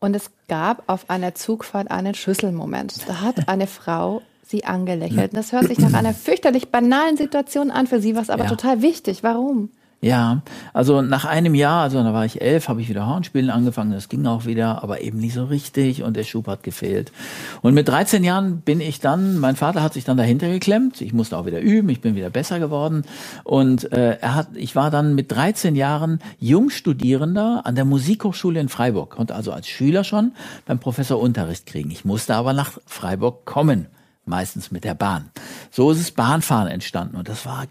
Und 0.00 0.16
es 0.16 0.32
gab 0.48 0.82
auf 0.88 1.08
einer 1.08 1.36
Zugfahrt 1.36 1.88
einen 1.88 2.14
Schlüsselmoment. 2.14 3.08
Da 3.08 3.20
hat 3.20 3.48
eine 3.48 3.68
Frau 3.68 4.22
sie 4.50 4.64
angelächelt. 4.64 5.36
Das 5.36 5.52
hört 5.52 5.68
sich 5.68 5.78
nach 5.78 5.94
einer 5.94 6.12
fürchterlich 6.12 6.70
banalen 6.70 7.16
Situation 7.16 7.70
an. 7.70 7.86
Für 7.86 8.00
sie 8.00 8.14
war 8.14 8.22
es 8.22 8.30
aber 8.30 8.44
ja. 8.44 8.50
total 8.50 8.82
wichtig. 8.82 9.22
Warum? 9.22 9.70
Ja, 10.02 10.40
also 10.72 11.02
nach 11.02 11.26
einem 11.26 11.54
Jahr, 11.54 11.82
also 11.82 12.02
da 12.02 12.14
war 12.14 12.24
ich 12.24 12.40
elf, 12.40 12.68
habe 12.68 12.80
ich 12.80 12.88
wieder 12.88 13.06
Hornspielen 13.06 13.50
angefangen, 13.50 13.92
das 13.92 14.08
ging 14.08 14.26
auch 14.26 14.46
wieder, 14.46 14.82
aber 14.82 15.02
eben 15.02 15.18
nicht 15.18 15.34
so 15.34 15.44
richtig 15.44 16.02
und 16.02 16.16
der 16.16 16.24
Schub 16.24 16.46
hat 16.46 16.62
gefehlt. 16.62 17.12
Und 17.60 17.74
mit 17.74 17.86
13 17.86 18.24
Jahren 18.24 18.62
bin 18.62 18.80
ich 18.80 19.00
dann, 19.00 19.36
mein 19.36 19.56
Vater 19.56 19.82
hat 19.82 19.92
sich 19.92 20.04
dann 20.04 20.16
dahinter 20.16 20.48
geklemmt, 20.48 21.02
ich 21.02 21.12
musste 21.12 21.36
auch 21.36 21.44
wieder 21.44 21.60
üben, 21.60 21.90
ich 21.90 22.00
bin 22.00 22.16
wieder 22.16 22.30
besser 22.30 22.58
geworden 22.58 23.04
und 23.44 23.92
äh, 23.92 24.16
er 24.22 24.36
hat, 24.36 24.48
ich 24.54 24.74
war 24.74 24.90
dann 24.90 25.14
mit 25.14 25.32
13 25.32 25.76
Jahren 25.76 26.20
Jungstudierender 26.38 27.66
an 27.66 27.74
der 27.74 27.84
Musikhochschule 27.84 28.58
in 28.58 28.70
Freiburg, 28.70 29.10
konnte 29.10 29.34
also 29.34 29.52
als 29.52 29.68
Schüler 29.68 30.02
schon 30.02 30.32
beim 30.64 30.78
Professor 30.78 31.20
Unterricht 31.20 31.66
kriegen. 31.66 31.90
Ich 31.90 32.06
musste 32.06 32.36
aber 32.36 32.54
nach 32.54 32.78
Freiburg 32.86 33.44
kommen 33.44 33.88
meistens 34.30 34.70
mit 34.70 34.84
der 34.84 34.94
Bahn. 34.94 35.30
So 35.70 35.90
ist 35.90 36.00
es 36.00 36.12
Bahnfahren 36.12 36.68
entstanden 36.68 37.16
und 37.16 37.28
das 37.28 37.44
war 37.44 37.66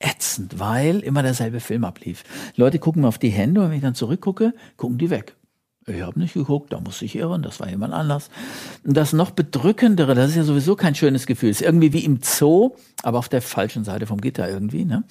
ätzend, 0.00 0.58
weil 0.58 1.00
immer 1.00 1.22
derselbe 1.22 1.60
Film 1.60 1.84
ablief. 1.84 2.24
Leute 2.56 2.80
gucken 2.80 3.02
mir 3.02 3.08
auf 3.08 3.18
die 3.18 3.28
Hände 3.28 3.60
und 3.60 3.68
wenn 3.68 3.76
ich 3.76 3.82
dann 3.82 3.94
zurückgucke, 3.94 4.54
gucken 4.76 4.98
die 4.98 5.10
weg. 5.10 5.36
Ich 5.86 6.02
habe 6.02 6.18
nicht 6.18 6.34
geguckt, 6.34 6.72
da 6.72 6.80
muss 6.80 7.02
ich 7.02 7.16
irren, 7.16 7.42
das 7.42 7.58
war 7.58 7.68
jemand 7.68 7.94
anders. 7.94 8.30
Und 8.84 8.96
das 8.96 9.12
noch 9.12 9.30
bedrückendere, 9.30 10.14
das 10.14 10.30
ist 10.30 10.36
ja 10.36 10.44
sowieso 10.44 10.76
kein 10.76 10.94
schönes 10.94 11.26
Gefühl, 11.26 11.50
ist 11.50 11.62
irgendwie 11.62 11.92
wie 11.92 12.04
im 12.04 12.20
Zoo, 12.22 12.76
aber 13.02 13.18
auf 13.18 13.28
der 13.28 13.42
falschen 13.42 13.84
Seite 13.84 14.06
vom 14.06 14.20
Gitter 14.20 14.48
irgendwie. 14.48 14.84
Ne? 14.84 15.04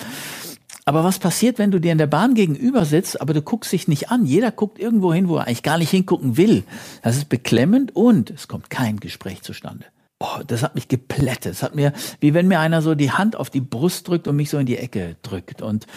Aber 0.85 1.03
was 1.03 1.19
passiert, 1.19 1.59
wenn 1.59 1.71
du 1.71 1.79
dir 1.79 1.91
in 1.91 1.97
der 1.97 2.07
Bahn 2.07 2.33
gegenüber 2.33 2.85
sitzt, 2.85 3.19
aber 3.21 3.33
du 3.33 3.41
guckst 3.41 3.71
dich 3.71 3.87
nicht 3.87 4.09
an? 4.09 4.25
Jeder 4.25 4.51
guckt 4.51 4.79
irgendwo 4.79 5.13
hin, 5.13 5.27
wo 5.27 5.37
er 5.37 5.45
eigentlich 5.45 5.63
gar 5.63 5.77
nicht 5.77 5.91
hingucken 5.91 6.37
will. 6.37 6.63
Das 7.03 7.17
ist 7.17 7.29
beklemmend 7.29 7.95
und 7.95 8.31
es 8.31 8.47
kommt 8.47 8.69
kein 8.69 8.99
Gespräch 8.99 9.41
zustande. 9.41 9.85
Oh, 10.19 10.43
das 10.45 10.63
hat 10.63 10.75
mich 10.75 10.89
geplättet. 10.89 11.53
Das 11.53 11.63
hat 11.63 11.75
mir, 11.75 11.93
wie 12.19 12.33
wenn 12.33 12.47
mir 12.47 12.59
einer 12.59 12.81
so 12.81 12.93
die 12.93 13.11
Hand 13.11 13.37
auf 13.37 13.49
die 13.49 13.61
Brust 13.61 14.07
drückt 14.07 14.27
und 14.27 14.35
mich 14.35 14.49
so 14.49 14.57
in 14.57 14.65
die 14.65 14.77
Ecke 14.77 15.15
drückt. 15.21 15.61
Und 15.61 15.87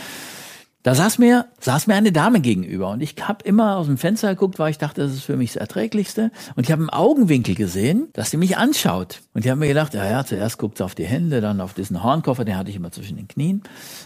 da 0.82 0.96
saß 0.96 1.18
mir, 1.18 1.46
saß 1.60 1.86
mir 1.86 1.94
eine 1.94 2.10
Dame 2.10 2.40
gegenüber 2.40 2.90
und 2.90 3.02
ich 3.02 3.14
habe 3.20 3.44
immer 3.44 3.76
aus 3.76 3.86
dem 3.86 3.98
Fenster 3.98 4.30
geguckt, 4.30 4.58
weil 4.58 4.70
ich 4.70 4.78
dachte, 4.78 5.02
das 5.02 5.12
ist 5.12 5.22
für 5.22 5.36
mich 5.36 5.52
das 5.52 5.60
Erträglichste. 5.60 6.32
Und 6.56 6.64
ich 6.64 6.72
habe 6.72 6.82
im 6.82 6.90
Augenwinkel 6.90 7.54
gesehen, 7.54 8.08
dass 8.14 8.30
sie 8.30 8.36
mich 8.36 8.56
anschaut. 8.56 9.20
Und 9.32 9.44
ich 9.44 9.50
habe 9.50 9.60
mir 9.60 9.68
gedacht, 9.68 9.94
ja, 9.94 10.04
ja, 10.04 10.24
zuerst 10.24 10.58
guckt 10.58 10.78
sie 10.78 10.84
auf 10.84 10.96
die 10.96 11.04
Hände, 11.04 11.40
dann 11.40 11.60
auf 11.60 11.72
diesen 11.72 12.02
Hornkoffer, 12.02 12.44
den 12.44 12.56
hatte 12.56 12.70
ich 12.70 12.76
immer 12.76 12.90
zwischen 12.90 13.16
den 13.16 13.28
Knien. 13.28 13.62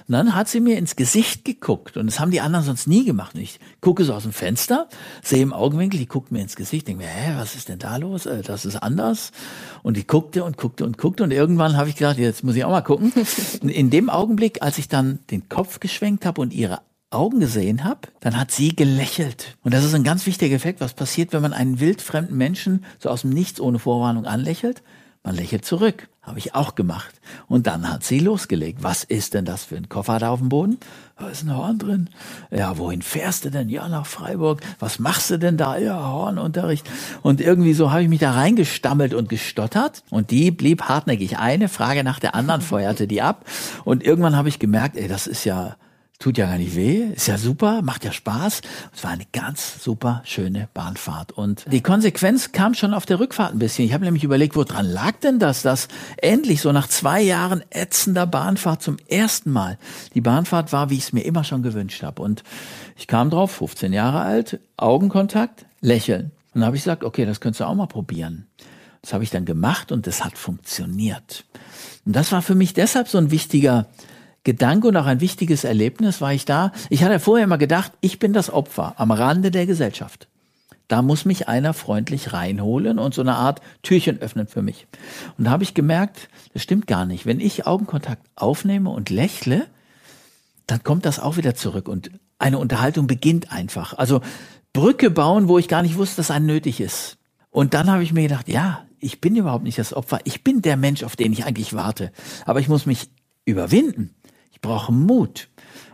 Und 0.06 0.12
dann 0.12 0.34
hat 0.34 0.48
sie 0.48 0.60
mir 0.60 0.76
ins 0.76 0.96
Gesicht 0.96 1.46
geguckt 1.46 1.96
und 1.96 2.06
das 2.06 2.20
haben 2.20 2.30
die 2.30 2.42
anderen 2.42 2.64
sonst 2.64 2.86
nie 2.86 3.06
gemacht. 3.06 3.34
Und 3.34 3.40
ich 3.40 3.58
gucke 3.80 4.04
so 4.04 4.12
aus 4.12 4.24
dem 4.24 4.32
Fenster, 4.32 4.86
sehe 5.22 5.42
im 5.42 5.54
Augenwinkel, 5.54 5.98
die 5.98 6.06
guckt 6.06 6.30
mir 6.30 6.42
ins 6.42 6.56
Gesicht, 6.56 6.88
denke 6.88 7.04
mir, 7.04 7.08
hä, 7.08 7.34
was 7.38 7.54
ist 7.54 7.70
denn 7.70 7.78
da 7.78 7.96
los? 7.96 8.26
Äh, 8.26 8.42
das 8.42 8.66
ist 8.66 8.76
anders. 8.76 9.32
Und 9.82 9.96
die 9.96 10.06
guckte 10.06 10.44
und 10.44 10.58
guckte 10.58 10.84
und 10.84 10.98
guckte 10.98 11.24
und 11.24 11.30
irgendwann 11.30 11.76
habe 11.76 11.88
ich 11.88 11.96
gedacht, 11.96 12.18
jetzt 12.18 12.44
muss 12.44 12.54
ich 12.54 12.64
auch 12.64 12.70
mal 12.70 12.82
gucken. 12.82 13.12
In 13.62 13.88
dem 13.88 14.10
Augenblick, 14.10 14.62
als 14.62 14.76
ich 14.76 14.88
dann 14.88 15.20
den 15.30 15.48
Kopf 15.48 15.80
geschwenkt 15.80 16.26
habe 16.26 16.42
und 16.42 16.52
ihr 16.52 16.65
Augen 17.10 17.40
gesehen 17.40 17.84
habe, 17.84 18.08
dann 18.20 18.38
hat 18.38 18.50
sie 18.50 18.74
gelächelt. 18.74 19.56
Und 19.62 19.72
das 19.72 19.84
ist 19.84 19.94
ein 19.94 20.04
ganz 20.04 20.26
wichtiger 20.26 20.56
Effekt, 20.56 20.80
was 20.80 20.94
passiert, 20.94 21.32
wenn 21.32 21.42
man 21.42 21.52
einen 21.52 21.78
wildfremden 21.78 22.36
Menschen 22.36 22.84
so 22.98 23.10
aus 23.10 23.22
dem 23.22 23.30
Nichts 23.30 23.60
ohne 23.60 23.78
Vorwarnung 23.78 24.26
anlächelt. 24.26 24.82
Man 25.22 25.34
lächelt 25.34 25.64
zurück. 25.64 26.08
Habe 26.22 26.40
ich 26.40 26.56
auch 26.56 26.74
gemacht. 26.74 27.20
Und 27.46 27.68
dann 27.68 27.88
hat 27.88 28.02
sie 28.02 28.18
losgelegt. 28.18 28.82
Was 28.82 29.04
ist 29.04 29.34
denn 29.34 29.44
das 29.44 29.64
für 29.64 29.76
ein 29.76 29.88
Koffer 29.88 30.18
da 30.18 30.30
auf 30.30 30.40
dem 30.40 30.48
Boden? 30.48 30.78
Da 31.16 31.28
ist 31.28 31.44
ein 31.44 31.56
Horn 31.56 31.78
drin. 31.78 32.10
Ja, 32.50 32.78
wohin 32.78 33.00
fährst 33.00 33.44
du 33.44 33.50
denn? 33.50 33.68
Ja, 33.68 33.88
nach 33.88 34.06
Freiburg. 34.06 34.60
Was 34.80 34.98
machst 34.98 35.30
du 35.30 35.38
denn 35.38 35.56
da? 35.56 35.78
Ja, 35.78 36.00
Hornunterricht. 36.00 36.88
Und 37.22 37.40
irgendwie 37.40 37.74
so 37.74 37.92
habe 37.92 38.02
ich 38.02 38.08
mich 38.08 38.18
da 38.18 38.32
reingestammelt 38.32 39.14
und 39.14 39.28
gestottert. 39.28 40.02
Und 40.10 40.32
die 40.32 40.50
blieb 40.50 40.82
hartnäckig. 40.82 41.38
Eine 41.38 41.68
Frage 41.68 42.02
nach 42.02 42.18
der 42.18 42.34
anderen 42.34 42.60
feuerte 42.60 43.06
die 43.06 43.22
ab. 43.22 43.44
Und 43.84 44.02
irgendwann 44.02 44.36
habe 44.36 44.48
ich 44.48 44.58
gemerkt, 44.58 44.96
ey, 44.96 45.06
das 45.06 45.28
ist 45.28 45.44
ja 45.44 45.76
tut 46.18 46.38
ja 46.38 46.46
gar 46.46 46.58
nicht 46.58 46.74
weh, 46.74 47.04
ist 47.14 47.28
ja 47.28 47.36
super, 47.38 47.82
macht 47.82 48.04
ja 48.04 48.12
Spaß. 48.12 48.62
Es 48.94 49.04
war 49.04 49.10
eine 49.10 49.26
ganz 49.32 49.82
super 49.82 50.22
schöne 50.24 50.68
Bahnfahrt. 50.72 51.32
Und 51.32 51.64
die 51.70 51.82
Konsequenz 51.82 52.52
kam 52.52 52.74
schon 52.74 52.94
auf 52.94 53.06
der 53.06 53.20
Rückfahrt 53.20 53.52
ein 53.52 53.58
bisschen. 53.58 53.84
Ich 53.84 53.92
habe 53.92 54.04
nämlich 54.04 54.24
überlegt, 54.24 54.56
woran 54.56 54.86
lag 54.86 55.12
denn 55.22 55.38
das, 55.38 55.62
dass 55.62 55.88
endlich 56.16 56.60
so 56.60 56.72
nach 56.72 56.88
zwei 56.88 57.20
Jahren 57.20 57.62
ätzender 57.70 58.26
Bahnfahrt 58.26 58.82
zum 58.82 58.96
ersten 59.08 59.50
Mal 59.50 59.78
die 60.14 60.20
Bahnfahrt 60.20 60.72
war, 60.72 60.90
wie 60.90 60.96
ich 60.96 61.04
es 61.04 61.12
mir 61.12 61.22
immer 61.22 61.44
schon 61.44 61.62
gewünscht 61.62 62.02
habe. 62.02 62.22
Und 62.22 62.42
ich 62.96 63.06
kam 63.06 63.30
drauf, 63.30 63.52
15 63.52 63.92
Jahre 63.92 64.20
alt, 64.20 64.60
Augenkontakt, 64.76 65.66
lächeln. 65.80 66.32
Und 66.54 66.60
dann 66.60 66.66
habe 66.66 66.76
ich 66.76 66.84
gesagt, 66.84 67.04
okay, 67.04 67.26
das 67.26 67.40
könntest 67.40 67.60
du 67.60 67.64
auch 67.64 67.74
mal 67.74 67.86
probieren. 67.86 68.46
Das 69.02 69.12
habe 69.12 69.22
ich 69.22 69.30
dann 69.30 69.44
gemacht 69.44 69.92
und 69.92 70.06
das 70.06 70.24
hat 70.24 70.38
funktioniert. 70.38 71.44
Und 72.06 72.16
das 72.16 72.32
war 72.32 72.42
für 72.42 72.54
mich 72.54 72.72
deshalb 72.72 73.08
so 73.08 73.18
ein 73.18 73.30
wichtiger 73.30 73.86
Gedanke 74.46 74.86
und 74.86 74.96
auch 74.96 75.06
ein 75.06 75.20
wichtiges 75.20 75.64
Erlebnis, 75.64 76.20
war 76.20 76.32
ich 76.32 76.44
da. 76.44 76.70
Ich 76.88 77.02
hatte 77.02 77.18
vorher 77.18 77.42
immer 77.42 77.58
gedacht, 77.58 77.90
ich 78.00 78.20
bin 78.20 78.32
das 78.32 78.48
Opfer 78.48 78.94
am 78.96 79.10
Rande 79.10 79.50
der 79.50 79.66
Gesellschaft. 79.66 80.28
Da 80.86 81.02
muss 81.02 81.24
mich 81.24 81.48
einer 81.48 81.74
freundlich 81.74 82.32
reinholen 82.32 83.00
und 83.00 83.12
so 83.12 83.22
eine 83.22 83.34
Art 83.34 83.60
Türchen 83.82 84.20
öffnen 84.20 84.46
für 84.46 84.62
mich. 84.62 84.86
Und 85.36 85.46
da 85.46 85.50
habe 85.50 85.64
ich 85.64 85.74
gemerkt, 85.74 86.28
das 86.52 86.62
stimmt 86.62 86.86
gar 86.86 87.06
nicht. 87.06 87.26
Wenn 87.26 87.40
ich 87.40 87.66
Augenkontakt 87.66 88.24
aufnehme 88.36 88.90
und 88.90 89.10
lächle, 89.10 89.66
dann 90.68 90.84
kommt 90.84 91.06
das 91.06 91.18
auch 91.18 91.36
wieder 91.36 91.56
zurück 91.56 91.88
und 91.88 92.12
eine 92.38 92.58
Unterhaltung 92.58 93.08
beginnt 93.08 93.50
einfach. 93.50 93.94
Also 93.94 94.20
Brücke 94.72 95.10
bauen, 95.10 95.48
wo 95.48 95.58
ich 95.58 95.66
gar 95.66 95.82
nicht 95.82 95.96
wusste, 95.96 96.18
dass 96.18 96.30
ein 96.30 96.46
nötig 96.46 96.80
ist. 96.80 97.18
Und 97.50 97.74
dann 97.74 97.90
habe 97.90 98.04
ich 98.04 98.12
mir 98.12 98.22
gedacht, 98.22 98.48
ja, 98.48 98.86
ich 99.00 99.20
bin 99.20 99.34
überhaupt 99.34 99.64
nicht 99.64 99.78
das 99.78 99.92
Opfer. 99.92 100.20
Ich 100.22 100.44
bin 100.44 100.62
der 100.62 100.76
Mensch, 100.76 101.02
auf 101.02 101.16
den 101.16 101.32
ich 101.32 101.46
eigentlich 101.46 101.74
warte. 101.74 102.12
Aber 102.44 102.60
ich 102.60 102.68
muss 102.68 102.86
mich 102.86 103.10
überwinden. 103.44 104.14
Brauche 104.66 104.92
Mut. 104.92 105.48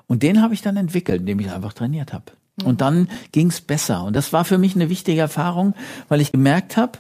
Und 0.07 0.23
den 0.23 0.43
habe 0.43 0.55
ich 0.55 0.63
dann 0.63 0.77
entwickelt, 0.77 1.21
indem 1.21 1.41
ich 1.41 1.51
einfach 1.51 1.73
trainiert 1.73 2.13
habe. 2.13 2.25
Mhm. 2.61 2.67
Und 2.67 2.81
dann 2.81 3.09
ging 3.33 3.49
es 3.49 3.61
besser. 3.61 4.05
Und 4.05 4.17
das 4.17 4.33
war 4.33 4.45
für 4.45 4.59
mich 4.59 4.75
eine 4.75 4.89
wichtige 4.89 5.21
Erfahrung, 5.21 5.75
weil 6.09 6.21
ich 6.21 6.33
gemerkt 6.33 6.77
habe, 6.77 6.99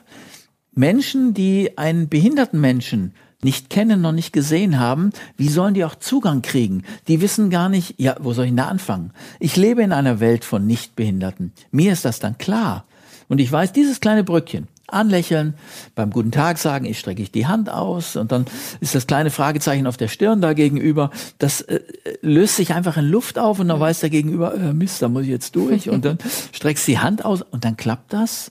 Menschen, 0.74 1.34
die 1.34 1.76
einen 1.76 2.08
behinderten 2.08 2.60
Menschen 2.60 3.12
nicht 3.44 3.70
kennen, 3.70 4.00
noch 4.00 4.12
nicht 4.12 4.32
gesehen 4.32 4.78
haben, 4.78 5.10
wie 5.36 5.48
sollen 5.48 5.74
die 5.74 5.84
auch 5.84 5.96
Zugang 5.96 6.42
kriegen? 6.42 6.84
Die 7.08 7.20
wissen 7.20 7.50
gar 7.50 7.68
nicht, 7.68 8.00
ja, 8.00 8.16
wo 8.20 8.32
soll 8.32 8.44
ich 8.44 8.50
denn 8.50 8.56
da 8.56 8.68
anfangen? 8.68 9.12
Ich 9.40 9.56
lebe 9.56 9.82
in 9.82 9.92
einer 9.92 10.20
Welt 10.20 10.44
von 10.44 10.66
Nichtbehinderten. 10.66 11.52
Mir 11.70 11.92
ist 11.92 12.04
das 12.04 12.20
dann 12.20 12.38
klar. 12.38 12.86
Und 13.28 13.40
ich 13.40 13.50
weiß, 13.50 13.72
dieses 13.72 14.00
kleine 14.00 14.24
Brückchen, 14.24 14.68
anlächeln, 14.92 15.54
beim 15.94 16.10
Guten 16.10 16.30
Tag 16.30 16.58
sagen, 16.58 16.84
ich 16.84 16.98
strecke 16.98 17.22
ich 17.22 17.32
die 17.32 17.46
Hand 17.46 17.70
aus 17.70 18.16
und 18.16 18.32
dann 18.32 18.46
ist 18.80 18.94
das 18.94 19.06
kleine 19.06 19.30
Fragezeichen 19.30 19.86
auf 19.86 19.96
der 19.96 20.08
Stirn 20.08 20.40
da 20.40 20.52
gegenüber, 20.52 21.10
das 21.38 21.62
äh, 21.62 21.80
löst 22.20 22.56
sich 22.56 22.74
einfach 22.74 22.96
in 22.96 23.06
Luft 23.06 23.38
auf 23.38 23.58
und 23.58 23.68
dann 23.68 23.80
weiß 23.80 24.00
der 24.00 24.10
Gegenüber, 24.10 24.54
äh, 24.54 24.72
Mist, 24.72 25.02
da 25.02 25.08
muss 25.08 25.22
ich 25.22 25.28
jetzt 25.28 25.56
durch. 25.56 25.88
Und 25.88 26.04
dann 26.04 26.18
streckst 26.52 26.86
die 26.86 26.98
Hand 26.98 27.24
aus 27.24 27.42
und 27.42 27.64
dann 27.64 27.76
klappt 27.76 28.12
das. 28.12 28.50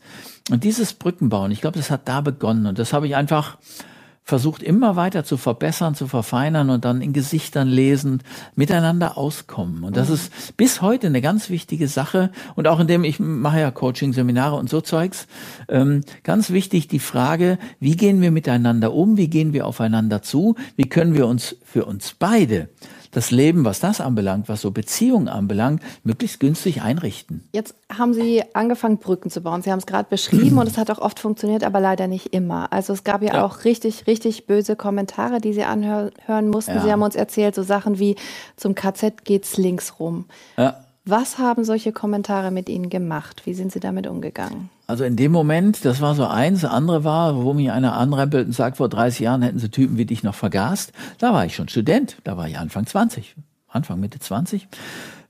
Und 0.49 0.63
dieses 0.63 0.93
Brückenbauen, 0.93 1.51
ich 1.51 1.61
glaube, 1.61 1.77
das 1.77 1.91
hat 1.91 2.07
da 2.07 2.21
begonnen. 2.21 2.65
Und 2.65 2.79
das 2.79 2.93
habe 2.93 3.07
ich 3.07 3.15
einfach 3.15 3.57
versucht 4.23 4.63
immer 4.63 4.95
weiter 4.95 5.23
zu 5.23 5.37
verbessern, 5.37 5.95
zu 5.95 6.07
verfeinern 6.07 6.69
und 6.69 6.85
dann 6.85 7.01
in 7.01 7.11
Gesichtern 7.11 7.67
lesen, 7.67 8.21
miteinander 8.55 9.17
auskommen. 9.17 9.83
Und 9.83 9.97
das 9.97 10.09
mhm. 10.09 10.15
ist 10.15 10.57
bis 10.57 10.81
heute 10.81 11.07
eine 11.07 11.21
ganz 11.21 11.49
wichtige 11.49 11.87
Sache. 11.87 12.31
Und 12.55 12.67
auch 12.67 12.79
indem 12.79 13.03
ich 13.03 13.19
mache 13.19 13.59
ja 13.59 13.71
Coaching, 13.71 14.13
Seminare 14.13 14.55
und 14.55 14.69
so 14.69 14.81
Zeugs, 14.81 15.27
ähm, 15.67 16.01
ganz 16.23 16.51
wichtig 16.51 16.87
die 16.87 16.99
Frage, 16.99 17.57
wie 17.79 17.95
gehen 17.95 18.21
wir 18.21 18.31
miteinander 18.31 18.93
um, 18.93 19.17
wie 19.17 19.27
gehen 19.27 19.53
wir 19.53 19.65
aufeinander 19.65 20.21
zu, 20.21 20.55
wie 20.75 20.87
können 20.87 21.15
wir 21.15 21.27
uns 21.27 21.55
für 21.63 21.85
uns 21.85 22.15
beide 22.17 22.69
das 23.11 23.31
Leben, 23.31 23.65
was 23.65 23.79
das 23.79 24.01
anbelangt, 24.01 24.49
was 24.49 24.61
so 24.61 24.71
Beziehungen 24.71 25.27
anbelangt, 25.27 25.81
möglichst 26.03 26.39
günstig 26.39 26.81
einrichten. 26.81 27.47
Jetzt 27.53 27.75
haben 27.91 28.13
Sie 28.13 28.43
angefangen, 28.53 28.97
Brücken 28.97 29.29
zu 29.29 29.41
bauen. 29.41 29.61
Sie 29.61 29.71
haben 29.71 29.79
es 29.79 29.85
gerade 29.85 30.07
beschrieben 30.09 30.57
und 30.57 30.67
es 30.67 30.77
hat 30.77 30.89
auch 30.89 30.99
oft 30.99 31.19
funktioniert, 31.19 31.63
aber 31.63 31.79
leider 31.79 32.07
nicht 32.07 32.27
immer. 32.33 32.71
Also 32.71 32.93
es 32.93 33.03
gab 33.03 33.21
ja, 33.21 33.35
ja. 33.35 33.45
auch 33.45 33.65
richtig, 33.65 34.07
richtig 34.07 34.47
böse 34.47 34.75
Kommentare, 34.75 35.39
die 35.39 35.53
Sie 35.53 35.63
anhören 35.63 36.49
mussten. 36.49 36.75
Ja. 36.75 36.81
Sie 36.81 36.91
haben 36.91 37.01
uns 37.01 37.15
erzählt, 37.15 37.55
so 37.55 37.63
Sachen 37.63 37.99
wie 37.99 38.15
zum 38.55 38.75
KZ 38.75 39.25
geht's 39.25 39.57
links 39.57 39.99
rum. 39.99 40.25
Ja. 40.57 40.79
Was 41.05 41.39
haben 41.39 41.63
solche 41.63 41.91
Kommentare 41.91 42.51
mit 42.51 42.69
Ihnen 42.69 42.89
gemacht? 42.89 43.41
Wie 43.45 43.55
sind 43.55 43.71
Sie 43.71 43.79
damit 43.79 44.05
umgegangen? 44.05 44.69
Also 44.85 45.03
in 45.03 45.15
dem 45.15 45.31
Moment, 45.31 45.83
das 45.83 45.99
war 45.99 46.13
so 46.13 46.25
eins, 46.25 46.63
andere 46.63 47.03
war, 47.03 47.43
wo 47.43 47.53
mich 47.53 47.71
einer 47.71 47.97
anrempelt 47.97 48.47
und 48.47 48.53
sagt, 48.53 48.77
vor 48.77 48.87
30 48.87 49.21
Jahren 49.21 49.41
hätten 49.41 49.57
sie 49.57 49.69
Typen 49.69 49.97
wie 49.97 50.05
dich 50.05 50.21
noch 50.21 50.35
vergast. 50.35 50.91
Da 51.17 51.33
war 51.33 51.45
ich 51.45 51.55
schon 51.55 51.69
Student, 51.69 52.17
da 52.23 52.37
war 52.37 52.47
ich 52.47 52.57
Anfang 52.57 52.85
20, 52.85 53.35
Anfang 53.67 53.99
Mitte 53.99 54.19
20. 54.19 54.67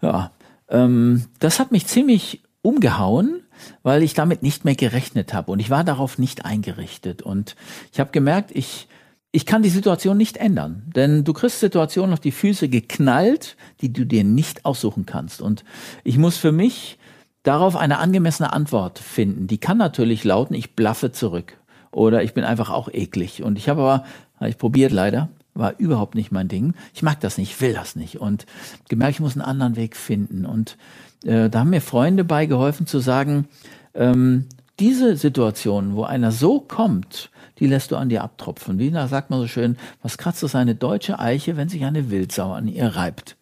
Ja, 0.02 0.32
ähm, 0.68 1.26
das 1.40 1.60
hat 1.60 1.72
mich 1.72 1.86
ziemlich 1.88 2.42
umgehauen, 2.64 3.42
weil 3.84 4.04
ich 4.04 4.14
damit 4.14 4.42
nicht 4.42 4.66
mehr 4.66 4.76
gerechnet 4.76 5.34
habe 5.34 5.52
und 5.52 5.60
ich 5.60 5.70
war 5.70 5.84
darauf 5.84 6.18
nicht 6.18 6.44
eingerichtet 6.44 7.22
und 7.22 7.56
ich 7.94 8.00
habe 8.00 8.12
gemerkt, 8.12 8.52
ich 8.54 8.88
ich 9.32 9.46
kann 9.46 9.64
die 9.64 9.70
Situation 9.70 10.18
nicht 10.18 10.38
ändern, 10.38 10.84
denn 10.94 11.24
du 11.24 11.34
kriegst 11.34 11.62
Situationen 11.62 12.14
auf 12.14 12.20
die 12.20 12.32
Füße 12.32 12.68
geknallt, 12.68 13.56
die 13.80 13.94
du 13.94 14.06
dir 14.06 14.24
nicht 14.24 14.66
aussuchen 14.66 15.06
kannst. 15.06 15.42
Und 15.42 15.64
ich 16.04 16.18
muss 16.18 16.38
für 16.38 16.52
mich 16.52 16.98
darauf 17.44 17.76
eine 17.76 18.00
angemessene 18.00 18.52
Antwort 18.52 19.00
finden. 19.00 19.48
Die 19.48 19.58
kann 19.58 19.78
natürlich 19.78 20.24
lauten, 20.24 20.54
ich 20.54 20.76
blaffe 20.76 21.12
zurück 21.12 21.58
oder 21.92 22.24
ich 22.24 22.34
bin 22.34 22.44
einfach 22.44 22.70
auch 22.70 22.90
eklig. 22.90 23.42
Und 23.42 23.58
ich 23.58 23.70
habe 23.70 23.82
aber, 23.82 24.06
habe 24.36 24.50
ich 24.50 24.58
probiert 24.58 24.92
leider, 24.92 25.30
war 25.54 25.80
überhaupt 25.80 26.16
nicht 26.16 26.32
mein 26.32 26.50
Ding. 26.50 26.74
Ich 26.94 27.02
mag 27.02 27.22
das 27.22 27.38
nicht, 27.38 27.60
will 27.62 27.74
das 27.74 27.96
nicht 27.96 28.20
und 28.20 28.46
gemerkt, 28.90 29.16
ich 29.16 29.20
muss 29.22 29.34
einen 29.34 29.46
anderen 29.46 29.78
Weg 29.78 29.96
finden. 29.96 30.46
Und 30.46 30.78
äh, 31.24 31.50
da 31.50 31.60
haben 31.60 31.70
mir 31.70 31.82
Freunde 31.82 32.26
beigeholfen 32.26 32.86
zu 32.86 33.00
sagen, 33.00 33.48
ähm, 33.94 34.48
diese 34.82 35.16
Situation, 35.16 35.96
wo 35.96 36.04
einer 36.04 36.32
so 36.32 36.60
kommt, 36.60 37.30
die 37.60 37.68
lässt 37.68 37.92
du 37.92 37.98
an 37.98 38.10
dir 38.10 38.24
abtropfen. 38.24 38.80
Wie 38.80 38.90
da 38.90 39.08
sagt 39.08 39.30
man 39.30 39.40
so 39.40 39.48
schön, 39.48 39.78
was 40.02 40.18
kratzt 40.18 40.42
es 40.42 40.56
eine 40.56 40.74
deutsche 40.74 41.20
Eiche, 41.20 41.56
wenn 41.56 41.70
sich 41.70 41.86
eine 41.86 42.10
Wildsau 42.10 42.52
an 42.52 42.68
ihr 42.68 42.88
reibt? 42.88 43.38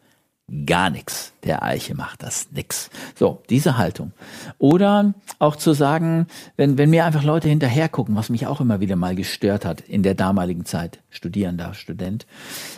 Gar 0.65 0.89
nichts. 0.89 1.31
Der 1.43 1.63
Eiche 1.63 1.96
macht 1.96 2.24
das 2.24 2.51
nix. 2.51 2.89
So, 3.15 3.41
diese 3.50 3.77
Haltung. 3.77 4.12
Oder 4.58 5.13
auch 5.38 5.55
zu 5.55 5.74
sagen, 5.74 6.27
wenn, 6.58 6.77
wenn 6.77 6.89
mir 6.89 7.05
einfach 7.05 7.24
Leute 7.24 7.48
hinterher 7.48 7.88
gucken, 7.88 8.15
was 8.15 8.29
mich 8.29 8.46
auch 8.46 8.60
immer 8.60 8.81
wieder 8.81 8.98
mal 8.98 9.15
gestört 9.15 9.63
hat 9.63 9.79
in 9.79 10.03
der 10.03 10.15
damaligen 10.15 10.65
Zeit, 10.65 11.00
Studierender, 11.10 11.74
Student, 11.74 12.27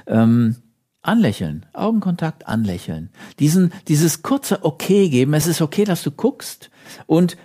ähm, 0.06 0.58
anlächeln, 1.02 1.66
Augenkontakt 1.74 2.48
anlächeln, 2.48 3.10
diesen, 3.40 3.74
dieses 3.88 4.22
kurze 4.22 4.64
Okay 4.64 5.10
geben, 5.10 5.34
es 5.34 5.48
ist 5.48 5.62
okay, 5.62 5.84
dass 5.84 6.04
du 6.04 6.12
guckst 6.12 6.70
und 7.08 7.38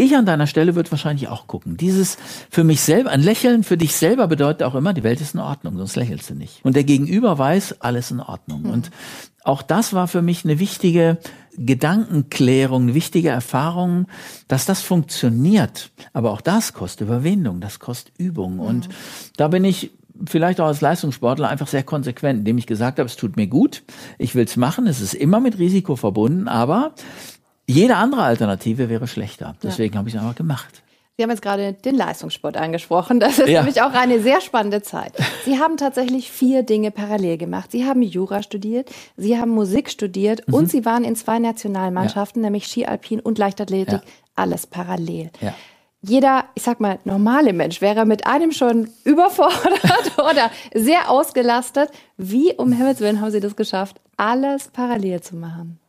ich 0.00 0.16
an 0.16 0.26
deiner 0.26 0.46
Stelle 0.46 0.74
würde 0.74 0.90
wahrscheinlich 0.90 1.28
auch 1.28 1.46
gucken. 1.46 1.76
Dieses 1.76 2.16
für 2.50 2.64
mich 2.64 2.80
selber, 2.80 3.10
ein 3.10 3.22
Lächeln 3.22 3.64
für 3.64 3.76
dich 3.76 3.94
selber 3.94 4.26
bedeutet 4.26 4.62
auch 4.62 4.74
immer, 4.74 4.92
die 4.92 5.02
Welt 5.02 5.20
ist 5.20 5.34
in 5.34 5.40
Ordnung, 5.40 5.76
sonst 5.76 5.96
lächelst 5.96 6.30
du 6.30 6.34
nicht. 6.34 6.64
Und 6.64 6.76
der 6.76 6.84
Gegenüber 6.84 7.38
weiß, 7.38 7.80
alles 7.80 8.10
in 8.10 8.20
Ordnung. 8.20 8.62
Mhm. 8.62 8.70
Und 8.70 8.90
auch 9.44 9.62
das 9.62 9.92
war 9.92 10.08
für 10.08 10.22
mich 10.22 10.44
eine 10.44 10.58
wichtige 10.58 11.18
Gedankenklärung, 11.56 12.82
eine 12.82 12.94
wichtige 12.94 13.30
Erfahrung, 13.30 14.06
dass 14.48 14.66
das 14.66 14.82
funktioniert. 14.82 15.90
Aber 16.12 16.30
auch 16.30 16.40
das 16.40 16.72
kostet 16.72 17.08
Überwindung, 17.08 17.60
das 17.60 17.78
kostet 17.78 18.12
Übung. 18.18 18.54
Mhm. 18.54 18.60
Und 18.60 18.88
da 19.36 19.48
bin 19.48 19.64
ich 19.64 19.92
vielleicht 20.26 20.60
auch 20.60 20.66
als 20.66 20.80
Leistungssportler 20.80 21.48
einfach 21.48 21.68
sehr 21.68 21.82
konsequent, 21.82 22.40
indem 22.40 22.58
ich 22.58 22.66
gesagt 22.66 22.98
habe, 22.98 23.08
es 23.08 23.16
tut 23.16 23.36
mir 23.36 23.46
gut, 23.46 23.82
ich 24.18 24.34
will 24.34 24.44
es 24.44 24.56
machen, 24.56 24.86
es 24.86 25.00
ist 25.00 25.14
immer 25.14 25.40
mit 25.40 25.58
Risiko 25.58 25.96
verbunden, 25.96 26.48
aber 26.48 26.94
jede 27.70 27.96
andere 27.96 28.22
Alternative 28.22 28.88
wäre 28.88 29.06
schlechter. 29.06 29.54
Deswegen 29.62 29.94
ja. 29.94 29.98
habe 29.98 30.08
ich 30.08 30.14
es 30.14 30.20
einfach 30.20 30.34
gemacht. 30.34 30.82
Sie 31.16 31.22
haben 31.22 31.30
jetzt 31.30 31.42
gerade 31.42 31.74
den 31.74 31.96
Leistungssport 31.96 32.56
angesprochen. 32.56 33.20
Das 33.20 33.38
ist 33.38 33.48
ja. 33.48 33.60
nämlich 33.60 33.82
auch 33.82 33.92
eine 33.92 34.20
sehr 34.20 34.40
spannende 34.40 34.80
Zeit. 34.80 35.12
Sie 35.44 35.58
haben 35.58 35.76
tatsächlich 35.76 36.30
vier 36.30 36.62
Dinge 36.62 36.90
parallel 36.90 37.36
gemacht. 37.36 37.72
Sie 37.72 37.84
haben 37.84 38.00
Jura 38.00 38.42
studiert, 38.42 38.90
Sie 39.18 39.38
haben 39.38 39.50
Musik 39.50 39.90
studiert 39.90 40.48
mhm. 40.48 40.54
und 40.54 40.70
Sie 40.70 40.86
waren 40.86 41.04
in 41.04 41.16
zwei 41.16 41.38
Nationalmannschaften, 41.38 42.42
ja. 42.42 42.46
nämlich 42.46 42.66
Ski 42.66 42.86
Alpin 42.86 43.20
und 43.20 43.36
Leichtathletik. 43.36 44.00
Alles 44.34 44.66
parallel. 44.66 45.30
Ja 45.42 45.54
jeder, 46.02 46.46
ich 46.54 46.62
sag 46.62 46.80
mal, 46.80 46.98
normale 47.04 47.52
Mensch 47.52 47.80
wäre 47.80 48.06
mit 48.06 48.26
einem 48.26 48.52
schon 48.52 48.88
überfordert 49.04 50.18
oder 50.18 50.50
sehr 50.74 51.10
ausgelastet. 51.10 51.90
Wie 52.16 52.54
um 52.54 52.72
Himmels 52.72 53.00
Willen 53.00 53.20
haben 53.20 53.30
Sie 53.30 53.40
das 53.40 53.56
geschafft, 53.56 54.00
alles 54.20 54.68
parallel 54.68 55.22
zu 55.22 55.34
machen? 55.34 55.80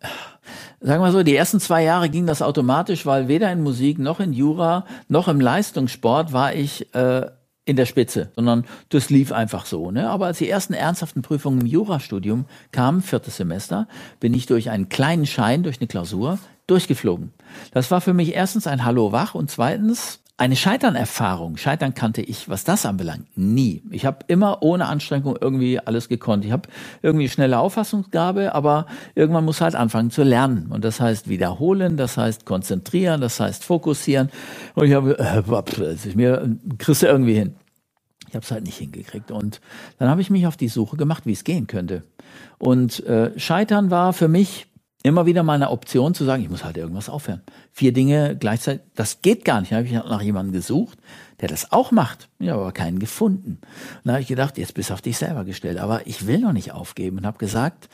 Sagen 0.79 1.03
wir 1.03 1.11
so, 1.11 1.21
die 1.21 1.35
ersten 1.35 1.59
zwei 1.59 1.83
Jahre 1.83 2.09
ging 2.09 2.25
das 2.25 2.41
automatisch, 2.41 3.05
weil 3.05 3.27
weder 3.27 3.51
in 3.51 3.61
Musik 3.61 3.99
noch 3.99 4.19
in 4.19 4.33
Jura 4.33 4.85
noch 5.09 5.27
im 5.27 5.39
Leistungssport 5.39 6.31
war 6.31 6.55
ich 6.55 6.93
äh, 6.95 7.29
in 7.65 7.75
der 7.75 7.85
Spitze, 7.85 8.31
sondern 8.35 8.65
das 8.89 9.09
lief 9.09 9.31
einfach 9.31 9.65
so. 9.65 9.91
Ne? 9.91 10.09
Aber 10.09 10.27
als 10.27 10.39
die 10.39 10.49
ersten 10.49 10.73
ernsthaften 10.73 11.21
Prüfungen 11.21 11.61
im 11.61 11.67
Jurastudium 11.67 12.45
kamen, 12.71 13.01
viertes 13.01 13.37
Semester, 13.37 13.87
bin 14.19 14.33
ich 14.33 14.45
durch 14.45 14.69
einen 14.69 14.89
kleinen 14.89 15.25
Schein, 15.25 15.61
durch 15.61 15.79
eine 15.79 15.87
Klausur, 15.87 16.39
durchgeflogen. 16.67 17.33
Das 17.73 17.91
war 17.91 17.99
für 17.99 18.13
mich 18.13 18.33
erstens 18.33 18.65
ein 18.65 18.85
Hallo 18.85 19.11
wach 19.11 19.35
und 19.35 19.51
zweitens 19.51 20.20
eine 20.41 20.55
Scheiternerfahrung. 20.55 21.57
Scheitern 21.57 21.93
kannte 21.93 22.23
ich, 22.23 22.49
was 22.49 22.63
das 22.63 22.87
anbelangt, 22.87 23.27
nie. 23.37 23.83
Ich 23.91 24.07
habe 24.07 24.25
immer 24.27 24.63
ohne 24.63 24.87
Anstrengung 24.87 25.37
irgendwie 25.39 25.77
alles 25.79 26.09
gekonnt. 26.09 26.43
Ich 26.45 26.51
habe 26.51 26.67
irgendwie 27.03 27.29
schnelle 27.29 27.59
Auffassungsgabe, 27.59 28.55
aber 28.55 28.87
irgendwann 29.13 29.45
muss 29.45 29.61
halt 29.61 29.75
anfangen 29.75 30.09
zu 30.09 30.23
lernen. 30.23 30.71
Und 30.71 30.83
das 30.83 30.99
heißt 30.99 31.29
wiederholen, 31.29 31.95
das 31.95 32.17
heißt 32.17 32.47
konzentrieren, 32.47 33.21
das 33.21 33.39
heißt 33.39 33.63
fokussieren. 33.63 34.31
Und 34.73 34.87
ich 34.87 34.93
habe, 34.93 35.19
äh, 35.19 36.15
mir 36.15 36.57
kriegst 36.79 37.03
du 37.03 37.05
irgendwie 37.05 37.35
hin. 37.35 37.55
Ich 38.27 38.33
habe 38.33 38.43
es 38.43 38.49
halt 38.49 38.63
nicht 38.63 38.79
hingekriegt. 38.79 39.29
Und 39.29 39.61
dann 39.99 40.09
habe 40.09 40.21
ich 40.21 40.31
mich 40.31 40.47
auf 40.47 40.57
die 40.57 40.69
Suche 40.69 40.97
gemacht, 40.97 41.27
wie 41.27 41.33
es 41.33 41.43
gehen 41.43 41.67
könnte. 41.67 42.01
Und 42.57 43.05
äh, 43.05 43.37
Scheitern 43.37 43.91
war 43.91 44.11
für 44.11 44.27
mich 44.27 44.70
immer 45.03 45.25
wieder 45.25 45.43
mal 45.43 45.55
eine 45.55 45.69
Option 45.69 46.13
zu 46.13 46.25
sagen, 46.25 46.43
ich 46.43 46.49
muss 46.49 46.63
halt 46.63 46.77
irgendwas 46.77 47.09
aufhören. 47.09 47.41
Vier 47.71 47.93
Dinge 47.93 48.35
gleichzeitig, 48.37 48.83
das 48.95 49.21
geht 49.21 49.45
gar 49.45 49.59
nicht. 49.59 49.71
Da 49.71 49.77
habe 49.77 49.87
ich 49.87 49.93
nach 49.93 50.21
jemandem 50.21 50.53
gesucht, 50.53 50.97
der 51.39 51.47
das 51.47 51.71
auch 51.71 51.91
macht. 51.91 52.29
Ich 52.39 52.49
habe 52.49 52.61
aber 52.61 52.71
keinen 52.71 52.99
gefunden. 52.99 53.59
Und 53.61 54.01
da 54.05 54.13
habe 54.13 54.21
ich 54.21 54.27
gedacht, 54.27 54.57
jetzt 54.57 54.73
bist 54.73 54.89
du 54.89 54.93
auf 54.93 55.01
dich 55.01 55.17
selber 55.17 55.43
gestellt. 55.43 55.79
Aber 55.79 56.05
ich 56.05 56.27
will 56.27 56.39
noch 56.39 56.53
nicht 56.53 56.71
aufgeben 56.71 57.17
und 57.17 57.25
habe 57.25 57.39
gesagt, 57.39 57.89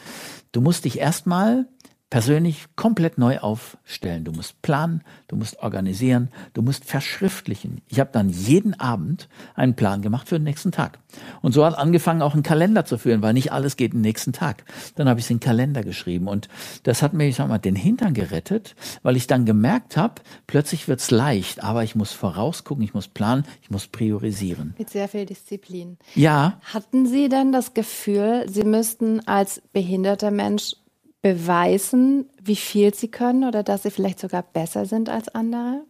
du 0.52 0.62
musst 0.62 0.86
dich 0.86 1.00
erstmal 1.00 1.66
persönlich 2.10 2.68
komplett 2.76 3.18
neu 3.18 3.40
aufstellen. 3.40 4.24
Du 4.24 4.32
musst 4.32 4.62
planen, 4.62 5.04
du 5.28 5.36
musst 5.36 5.60
organisieren, 5.60 6.30
du 6.54 6.62
musst 6.62 6.86
verschriftlichen. 6.86 7.82
Ich 7.90 8.00
habe 8.00 8.12
dann 8.14 8.30
jeden 8.30 8.80
Abend 8.80 9.28
einen 9.56 9.76
Plan 9.76 10.02
gemacht 10.02 10.30
für 10.30 10.40
den 10.40 10.46
nächsten 10.46 10.72
Tag. 10.72 11.00
Und 11.42 11.52
so 11.52 11.66
hat 11.66 11.78
angefangen, 11.78 12.22
auch 12.22 12.34
einen 12.34 12.44
Kalender 12.44 12.86
zu 12.86 12.98
führen, 12.98 13.22
weil 13.22 13.34
nicht 13.34 13.52
alles 13.52 13.76
geht 13.76 13.94
den 13.94 14.02
nächsten 14.02 14.32
Tag. 14.32 14.64
Dann 14.96 15.10
habe 15.10 15.20
ich 15.20 15.28
den 15.28 15.42
Kalender 15.42 15.84
geschrieben 15.84 16.28
und 16.28 16.48
das 16.84 17.02
hat 17.02 17.14
mir, 17.14 17.28
ich 17.28 17.36
sag 17.36 17.50
mal, 17.50 17.58
den 17.58 17.76
Hintern 17.76 18.14
gerettet, 18.14 18.76
weil 19.04 19.18
ich 19.18 19.28
dann 19.28 19.46
gemerkt 19.46 19.98
habe, 19.98 20.22
plötzlich 20.48 20.88
wird's 20.88 21.12
leicht, 21.12 21.62
aber 21.62 21.84
ich 21.84 21.96
muss 21.96 22.14
vorausgucken, 22.14 22.84
ich 22.84 22.94
muss 22.94 23.10
planen, 23.10 23.44
ich 23.62 23.70
muss 23.70 23.88
priorisieren. 23.88 24.76
Mit 24.78 24.90
sehr 24.90 25.10
viel 25.10 25.26
Disziplin. 25.26 25.98
Ja. 26.16 26.60
Hatten 26.74 27.06
Sie 27.06 27.28
denn 27.28 27.52
das 27.52 27.74
Gefühl, 27.74 28.46
Sie 28.48 28.64
müssten 28.64 29.28
als 29.28 29.62
behinderter 29.74 30.32
Mensch 30.32 30.76
beweisen, 31.22 32.30
wie 32.42 32.56
viel 32.56 32.94
sie 32.94 33.10
können 33.10 33.44
oder 33.44 33.64
dass 33.64 33.84
sie 33.84 33.92
vielleicht 33.92 34.20
sogar 34.20 34.44
besser 34.44 34.86
sind 34.86 35.10
als 35.10 35.30
andere? 35.30 35.86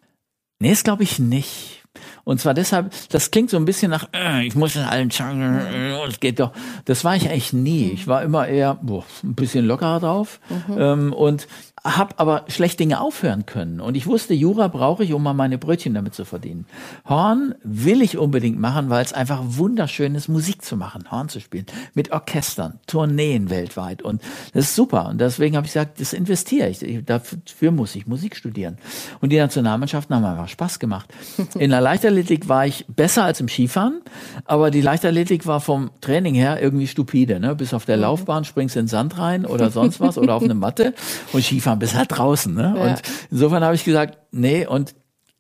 Nee, 0.60 0.70
das 0.70 0.84
glaube 0.84 1.04
ich 1.04 1.20
nicht. 1.20 1.84
Und 2.24 2.39
zwar 2.39 2.54
deshalb, 2.54 2.92
das 3.10 3.32
klingt 3.32 3.50
so 3.50 3.58
ein 3.58 3.66
bisschen 3.66 3.92
nach, 3.92 4.10
äh, 4.13 4.46
ich 4.46 4.56
muss 4.56 4.75
in 4.75 4.84
allen 4.84 5.10
sagen, 5.12 5.42
äh, 5.42 6.06
das 6.06 6.20
geht 6.20 6.39
doch. 6.39 6.51
Das 6.86 7.04
war 7.04 7.16
ich 7.16 7.30
eigentlich 7.30 7.54
nie. 7.54 7.92
Ich 7.92 8.08
war 8.08 8.24
immer 8.24 8.48
eher 8.48 8.75
boah, 8.82 9.06
ein 9.24 9.36
bisschen 9.36 9.66
lockerer 9.66 10.00
drauf. 10.00 10.39
Mhm. 10.50 10.77
Ähm, 10.77 11.13
und 11.13 11.48
habe 11.96 12.18
aber 12.18 12.46
schlecht 12.48 12.80
Dinge 12.80 13.00
aufhören 13.00 13.46
können. 13.46 13.80
Und 13.80 13.96
ich 13.96 14.08
wusste, 14.08 14.34
Jura 14.34 14.68
brauche 14.68 15.04
ich, 15.04 15.13
um 15.13 15.24
mal 15.24 15.34
meine 15.34 15.58
Brötchen 15.58 15.94
damit 15.94 16.13
zu 16.13 16.25
verdienen. 16.25 16.66
Horn 17.08 17.56
will 17.63 18.01
ich 18.01 18.18
unbedingt 18.18 18.60
machen, 18.60 18.89
weil 18.89 19.04
es 19.04 19.13
einfach 19.13 19.42
wunderschön 19.44 20.16
ist, 20.16 20.27
Musik 20.27 20.63
zu 20.63 20.75
machen, 20.75 21.10
Horn 21.12 21.30
zu 21.30 21.39
spielen. 21.39 21.66
Mit 21.94 22.12
Orchestern, 22.12 22.80
Tourneen 22.88 23.50
weltweit. 23.50 24.01
Und 24.01 24.22
das 24.54 24.66
ist 24.66 24.75
super. 24.75 25.08
Und 25.08 25.22
deswegen 25.22 25.56
habe 25.56 25.68
ich 25.68 25.74
gesagt, 25.74 26.00
das 26.00 26.13
investiere 26.13 26.70
ich. 26.70 27.06
Dafür 27.06 27.72
muss 27.72 27.96
ich 27.96 28.08
Musik 28.08 28.36
studieren. 28.36 28.77
Und 29.22 29.30
die 29.30 29.38
Nationalmannschaften 29.38 30.16
haben 30.16 30.25
einfach 30.25 30.50
Spaß 30.50 30.80
gemacht. 30.80 31.13
In 31.60 31.70
der 31.70 31.82
Leichtathletik 31.88 32.50
war 32.50 32.65
ich 32.65 32.86
besser 32.89 33.24
als 33.24 33.39
im 33.39 33.48
Skifahren, 33.48 34.01
aber 34.44 34.72
die 34.72 34.82
Leichtathletik 34.82 35.48
war 35.48 35.62
vom 35.62 35.89
Training 36.01 36.36
her 36.36 36.62
irgendwie 36.62 36.86
stupide. 36.86 37.39
Ne? 37.39 37.56
Bis 37.56 37.74
auf 37.74 37.86
der 37.86 37.96
mhm. 37.96 38.01
Laufbahn 38.01 38.44
springst 38.44 38.75
du 38.75 38.79
in 38.79 38.86
den 38.88 38.89
Sand 38.89 39.17
rein 39.17 39.46
oder 39.46 39.70
sonst 39.70 40.01
was 40.01 40.17
oder 40.17 40.36
auf 40.36 40.44
eine 40.44 40.53
Matte. 40.65 40.94
Und 41.32 41.46
Skifahren 41.46 41.79
bist 41.79 41.96
halt 41.96 42.10
draußen. 42.12 42.53
Ne? 42.53 42.74
Ja. 42.75 42.84
Und 42.84 43.01
insofern 43.32 43.63
habe 43.63 43.75
ich 43.75 43.86
gesagt, 43.86 44.17
nee, 44.32 44.67
und 44.67 44.96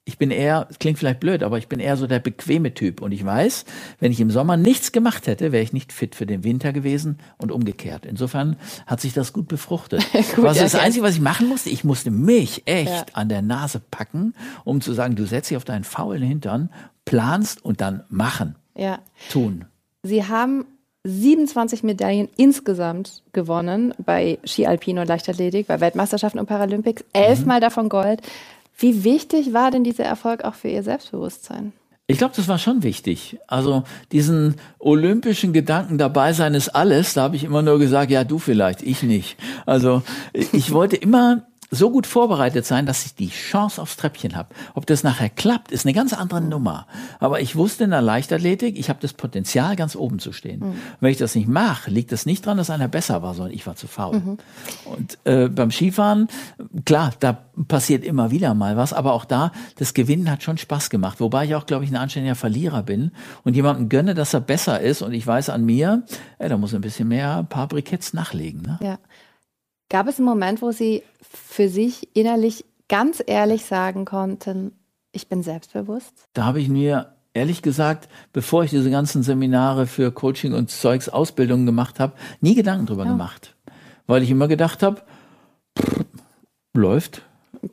ich 0.07 0.17
bin 0.17 0.31
eher, 0.31 0.67
es 0.69 0.79
klingt 0.79 0.97
vielleicht 0.97 1.19
blöd, 1.19 1.43
aber 1.43 1.57
ich 1.57 1.67
bin 1.67 1.81
eher 1.81 1.97
so 1.97 2.07
der 2.07 2.19
bequeme 2.19 2.73
Typ. 2.73 3.01
Und 3.01 3.11
ich 3.11 3.25
weiß, 3.25 3.65
wenn 3.99 4.13
ich 4.13 4.21
im 4.21 4.31
Sommer 4.31 4.55
nichts 4.55 4.93
gemacht 4.93 5.27
hätte, 5.27 5.51
wäre 5.51 5.61
ich 5.61 5.73
nicht 5.73 5.91
fit 5.91 6.15
für 6.15 6.25
den 6.25 6.45
Winter 6.45 6.71
gewesen 6.71 7.19
und 7.37 7.51
umgekehrt. 7.51 8.05
Insofern 8.05 8.55
hat 8.85 9.01
sich 9.01 9.13
das 9.13 9.33
gut 9.33 9.49
befruchtet. 9.49 10.05
gut, 10.35 10.45
was 10.45 10.59
das 10.59 10.75
Einzige, 10.75 11.03
was 11.03 11.15
ich 11.15 11.21
machen 11.21 11.49
musste, 11.49 11.69
ich 11.69 11.83
musste 11.83 12.09
mich 12.09 12.63
echt 12.65 12.89
ja. 12.89 13.05
an 13.13 13.27
der 13.27 13.41
Nase 13.41 13.81
packen, 13.91 14.33
um 14.63 14.79
zu 14.79 14.93
sagen, 14.93 15.17
du 15.17 15.25
setzt 15.25 15.49
dich 15.49 15.57
auf 15.57 15.65
deinen 15.65 15.83
faulen 15.83 16.23
Hintern, 16.23 16.69
planst 17.03 17.63
und 17.65 17.81
dann 17.81 18.05
machen. 18.07 18.55
Ja. 18.75 18.99
Tun. 19.29 19.65
Sie 20.03 20.23
haben 20.23 20.65
27 21.03 21.83
Medaillen 21.83 22.29
insgesamt 22.37 23.23
gewonnen 23.33 23.93
bei 23.97 24.39
Ski 24.45 24.67
Alpin 24.67 24.99
und 24.99 25.07
Leichtathletik, 25.07 25.67
bei 25.67 25.81
Weltmeisterschaften 25.81 26.39
und 26.39 26.45
Paralympics, 26.45 27.03
elfmal 27.11 27.57
mhm. 27.57 27.61
davon 27.61 27.89
Gold. 27.89 28.21
Wie 28.77 29.03
wichtig 29.03 29.53
war 29.53 29.71
denn 29.71 29.83
dieser 29.83 30.05
Erfolg 30.05 30.43
auch 30.43 30.53
für 30.53 30.67
Ihr 30.67 30.83
Selbstbewusstsein? 30.83 31.73
Ich 32.09 32.19
glaube, 32.19 32.33
das 32.35 32.47
war 32.47 32.57
schon 32.57 32.83
wichtig. 32.83 33.37
Also 33.47 33.83
diesen 34.13 34.55
olympischen 34.79 35.51
Gedanken 35.51 35.97
dabei 35.97 36.31
sein 36.31 36.53
ist 36.53 36.69
alles. 36.69 37.15
Da 37.15 37.23
habe 37.23 37.35
ich 37.35 37.43
immer 37.43 37.61
nur 37.61 37.79
gesagt, 37.79 38.11
ja, 38.11 38.23
du 38.23 38.39
vielleicht, 38.39 38.81
ich 38.81 39.03
nicht. 39.03 39.35
Also 39.65 40.03
ich 40.33 40.71
wollte 40.71 40.95
immer 40.95 41.46
so 41.69 41.91
gut 41.91 42.07
vorbereitet 42.07 42.65
sein, 42.65 42.85
dass 42.85 43.05
ich 43.05 43.15
die 43.15 43.29
Chance 43.29 43.81
aufs 43.81 43.97
Treppchen 43.97 44.35
habe. 44.35 44.55
Ob 44.73 44.85
das 44.85 45.03
nachher 45.03 45.29
klappt, 45.29 45.71
ist 45.71 45.85
eine 45.85 45.93
ganz 45.93 46.13
andere 46.13 46.39
Nummer. 46.39 46.87
Aber 47.19 47.41
ich 47.41 47.55
wusste 47.55 47.83
in 47.83 47.89
der 47.89 48.01
Leichtathletik, 48.01 48.79
ich 48.79 48.89
habe 48.89 48.99
das 49.01 49.13
Potenzial, 49.13 49.75
ganz 49.75 49.95
oben 49.95 50.19
zu 50.19 50.31
stehen. 50.31 50.61
Mhm. 50.61 50.73
Wenn 51.01 51.11
ich 51.11 51.17
das 51.17 51.35
nicht 51.35 51.49
mache, 51.49 51.91
liegt 51.91 52.11
das 52.11 52.25
nicht 52.25 52.45
dran, 52.45 52.57
dass 52.57 52.69
einer 52.69 52.87
besser 52.87 53.21
war, 53.21 53.33
sondern 53.33 53.53
ich 53.53 53.67
war 53.67 53.75
zu 53.75 53.87
faul. 53.87 54.19
Mhm. 54.19 54.37
Und 54.85 55.17
äh, 55.25 55.49
beim 55.49 55.71
Skifahren, 55.71 56.29
klar, 56.85 57.11
da 57.19 57.37
passiert 57.67 58.05
immer 58.05 58.31
wieder 58.31 58.53
mal 58.53 58.77
was, 58.77 58.93
aber 58.93 59.13
auch 59.13 59.25
da, 59.25 59.51
das 59.77 59.93
Gewinnen 59.93 60.31
hat 60.31 60.43
schon 60.43 60.57
Spaß 60.57 60.89
gemacht. 60.89 61.19
Wobei 61.19 61.45
ich 61.45 61.55
auch, 61.55 61.65
glaube 61.65 61.83
ich, 61.83 61.91
ein 61.91 61.97
anständiger 61.97 62.35
Verlierer 62.35 62.83
bin 62.83 63.11
und 63.43 63.55
jemandem 63.55 63.89
gönne, 63.89 64.13
dass 64.13 64.33
er 64.33 64.41
besser 64.41 64.79
ist 64.79 65.01
und 65.01 65.13
ich 65.13 65.27
weiß 65.27 65.49
an 65.49 65.65
mir, 65.65 66.03
ey, 66.39 66.47
da 66.47 66.57
muss 66.57 66.73
ein 66.73 66.81
bisschen 66.81 67.09
mehr 67.09 67.37
ein 67.37 67.47
paar 67.47 67.67
Briketts 67.67 68.13
nachlegen. 68.13 68.61
Ne? 68.61 68.79
Ja. 68.81 68.99
Gab 69.89 70.07
es 70.07 70.17
einen 70.17 70.25
Moment, 70.25 70.61
wo 70.61 70.71
Sie 70.71 71.03
für 71.21 71.69
sich 71.69 72.15
innerlich 72.15 72.65
ganz 72.89 73.23
ehrlich 73.25 73.65
sagen 73.65 74.03
konnten, 74.03 74.73
ich 75.13 75.29
bin 75.29 75.43
selbstbewusst? 75.43 76.27
Da 76.33 76.43
habe 76.43 76.59
ich 76.59 76.67
mir 76.67 77.13
ehrlich 77.33 77.61
gesagt, 77.61 78.09
bevor 78.33 78.63
ich 78.63 78.71
diese 78.71 78.91
ganzen 78.91 79.23
Seminare 79.23 79.87
für 79.87 80.11
Coaching 80.11 80.53
und 80.53 80.69
Zeugs 80.69 81.07
Ausbildungen 81.07 81.65
gemacht 81.65 81.99
habe, 81.99 82.13
nie 82.41 82.55
Gedanken 82.55 82.85
drüber 82.85 83.05
ja. 83.05 83.11
gemacht. 83.11 83.55
Weil 84.07 84.23
ich 84.23 84.29
immer 84.29 84.47
gedacht 84.47 84.83
habe, 84.83 85.01
läuft, 86.73 87.21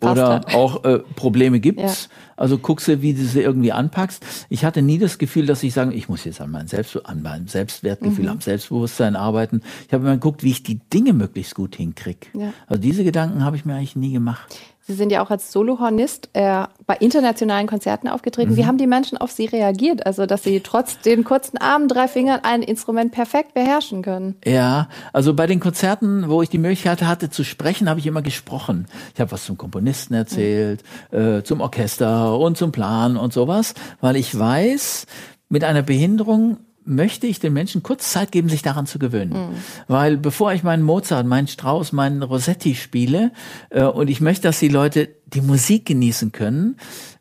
Oder 0.00 0.28
halt. 0.28 0.54
auch 0.54 0.84
äh, 0.84 0.98
Probleme 1.16 1.60
gibt's. 1.60 2.08
Ja. 2.10 2.16
Also 2.36 2.58
guckst 2.58 2.88
du, 2.88 3.00
wie 3.00 3.14
du 3.14 3.24
sie 3.24 3.42
irgendwie 3.42 3.72
anpackst. 3.72 4.24
Ich 4.48 4.64
hatte 4.64 4.82
nie 4.82 4.98
das 4.98 5.18
Gefühl, 5.18 5.46
dass 5.46 5.62
ich 5.62 5.72
sage, 5.72 5.94
ich 5.94 6.08
muss 6.08 6.24
jetzt 6.24 6.40
an 6.40 6.50
meinem, 6.50 6.66
Selbst 6.66 6.98
an 7.06 7.22
meinem 7.22 7.46
Selbstwertgefühl, 7.46 8.24
mhm. 8.24 8.30
am 8.30 8.40
Selbstbewusstsein 8.40 9.14
arbeiten. 9.16 9.62
Ich 9.86 9.94
habe 9.94 10.04
immer 10.04 10.14
geguckt, 10.14 10.42
wie 10.42 10.50
ich 10.50 10.62
die 10.62 10.80
Dinge 10.92 11.12
möglichst 11.12 11.54
gut 11.54 11.76
hinkriege. 11.76 12.26
Ja. 12.32 12.52
Also 12.66 12.80
diese 12.80 13.04
Gedanken 13.04 13.44
habe 13.44 13.56
ich 13.56 13.64
mir 13.64 13.74
eigentlich 13.74 13.96
nie 13.96 14.12
gemacht. 14.12 14.56
Sie 14.86 14.92
sind 14.92 15.10
ja 15.10 15.24
auch 15.24 15.30
als 15.30 15.50
Solohornist 15.50 16.28
äh, 16.34 16.64
bei 16.86 16.96
internationalen 16.96 17.66
Konzerten 17.66 18.06
aufgetreten. 18.06 18.52
Mhm. 18.52 18.56
Wie 18.56 18.66
haben 18.66 18.76
die 18.76 18.86
Menschen 18.86 19.16
auf 19.16 19.30
Sie 19.30 19.46
reagiert? 19.46 20.04
Also, 20.04 20.26
dass 20.26 20.42
Sie 20.42 20.60
trotz 20.60 21.00
den 21.00 21.24
kurzen 21.24 21.56
Armen, 21.56 21.88
drei 21.88 22.06
Fingern 22.06 22.40
ein 22.42 22.62
Instrument 22.62 23.10
perfekt 23.10 23.54
beherrschen 23.54 24.02
können? 24.02 24.36
Ja, 24.44 24.88
also 25.14 25.32
bei 25.32 25.46
den 25.46 25.58
Konzerten, 25.58 26.28
wo 26.28 26.42
ich 26.42 26.50
die 26.50 26.58
Möglichkeit 26.58 27.02
hatte 27.02 27.30
zu 27.30 27.44
sprechen, 27.44 27.88
habe 27.88 27.98
ich 27.98 28.06
immer 28.06 28.20
gesprochen. 28.20 28.86
Ich 29.14 29.20
habe 29.20 29.32
was 29.32 29.46
zum 29.46 29.56
Komponisten 29.56 30.12
erzählt, 30.12 30.82
mhm. 31.10 31.18
äh, 31.18 31.44
zum 31.44 31.62
Orchester 31.62 32.38
und 32.38 32.58
zum 32.58 32.70
Plan 32.70 33.16
und 33.16 33.32
sowas, 33.32 33.72
weil 34.02 34.16
ich 34.16 34.38
weiß, 34.38 35.06
mit 35.48 35.64
einer 35.64 35.82
Behinderung 35.82 36.58
möchte 36.84 37.26
ich 37.26 37.40
den 37.40 37.52
Menschen 37.52 37.82
kurz 37.82 38.12
Zeit 38.12 38.32
geben, 38.32 38.48
sich 38.48 38.62
daran 38.62 38.86
zu 38.86 38.98
gewöhnen. 38.98 39.32
Mhm. 39.32 39.56
Weil 39.88 40.16
bevor 40.16 40.52
ich 40.52 40.62
meinen 40.62 40.82
Mozart, 40.82 41.26
meinen 41.26 41.48
Strauss, 41.48 41.92
meinen 41.92 42.22
Rossetti 42.22 42.74
spiele 42.74 43.32
äh, 43.70 43.84
und 43.84 44.08
ich 44.08 44.20
möchte, 44.20 44.42
dass 44.42 44.58
die 44.58 44.68
Leute 44.68 45.08
die 45.34 45.40
Musik 45.40 45.86
genießen 45.86 46.32
können, 46.32 46.76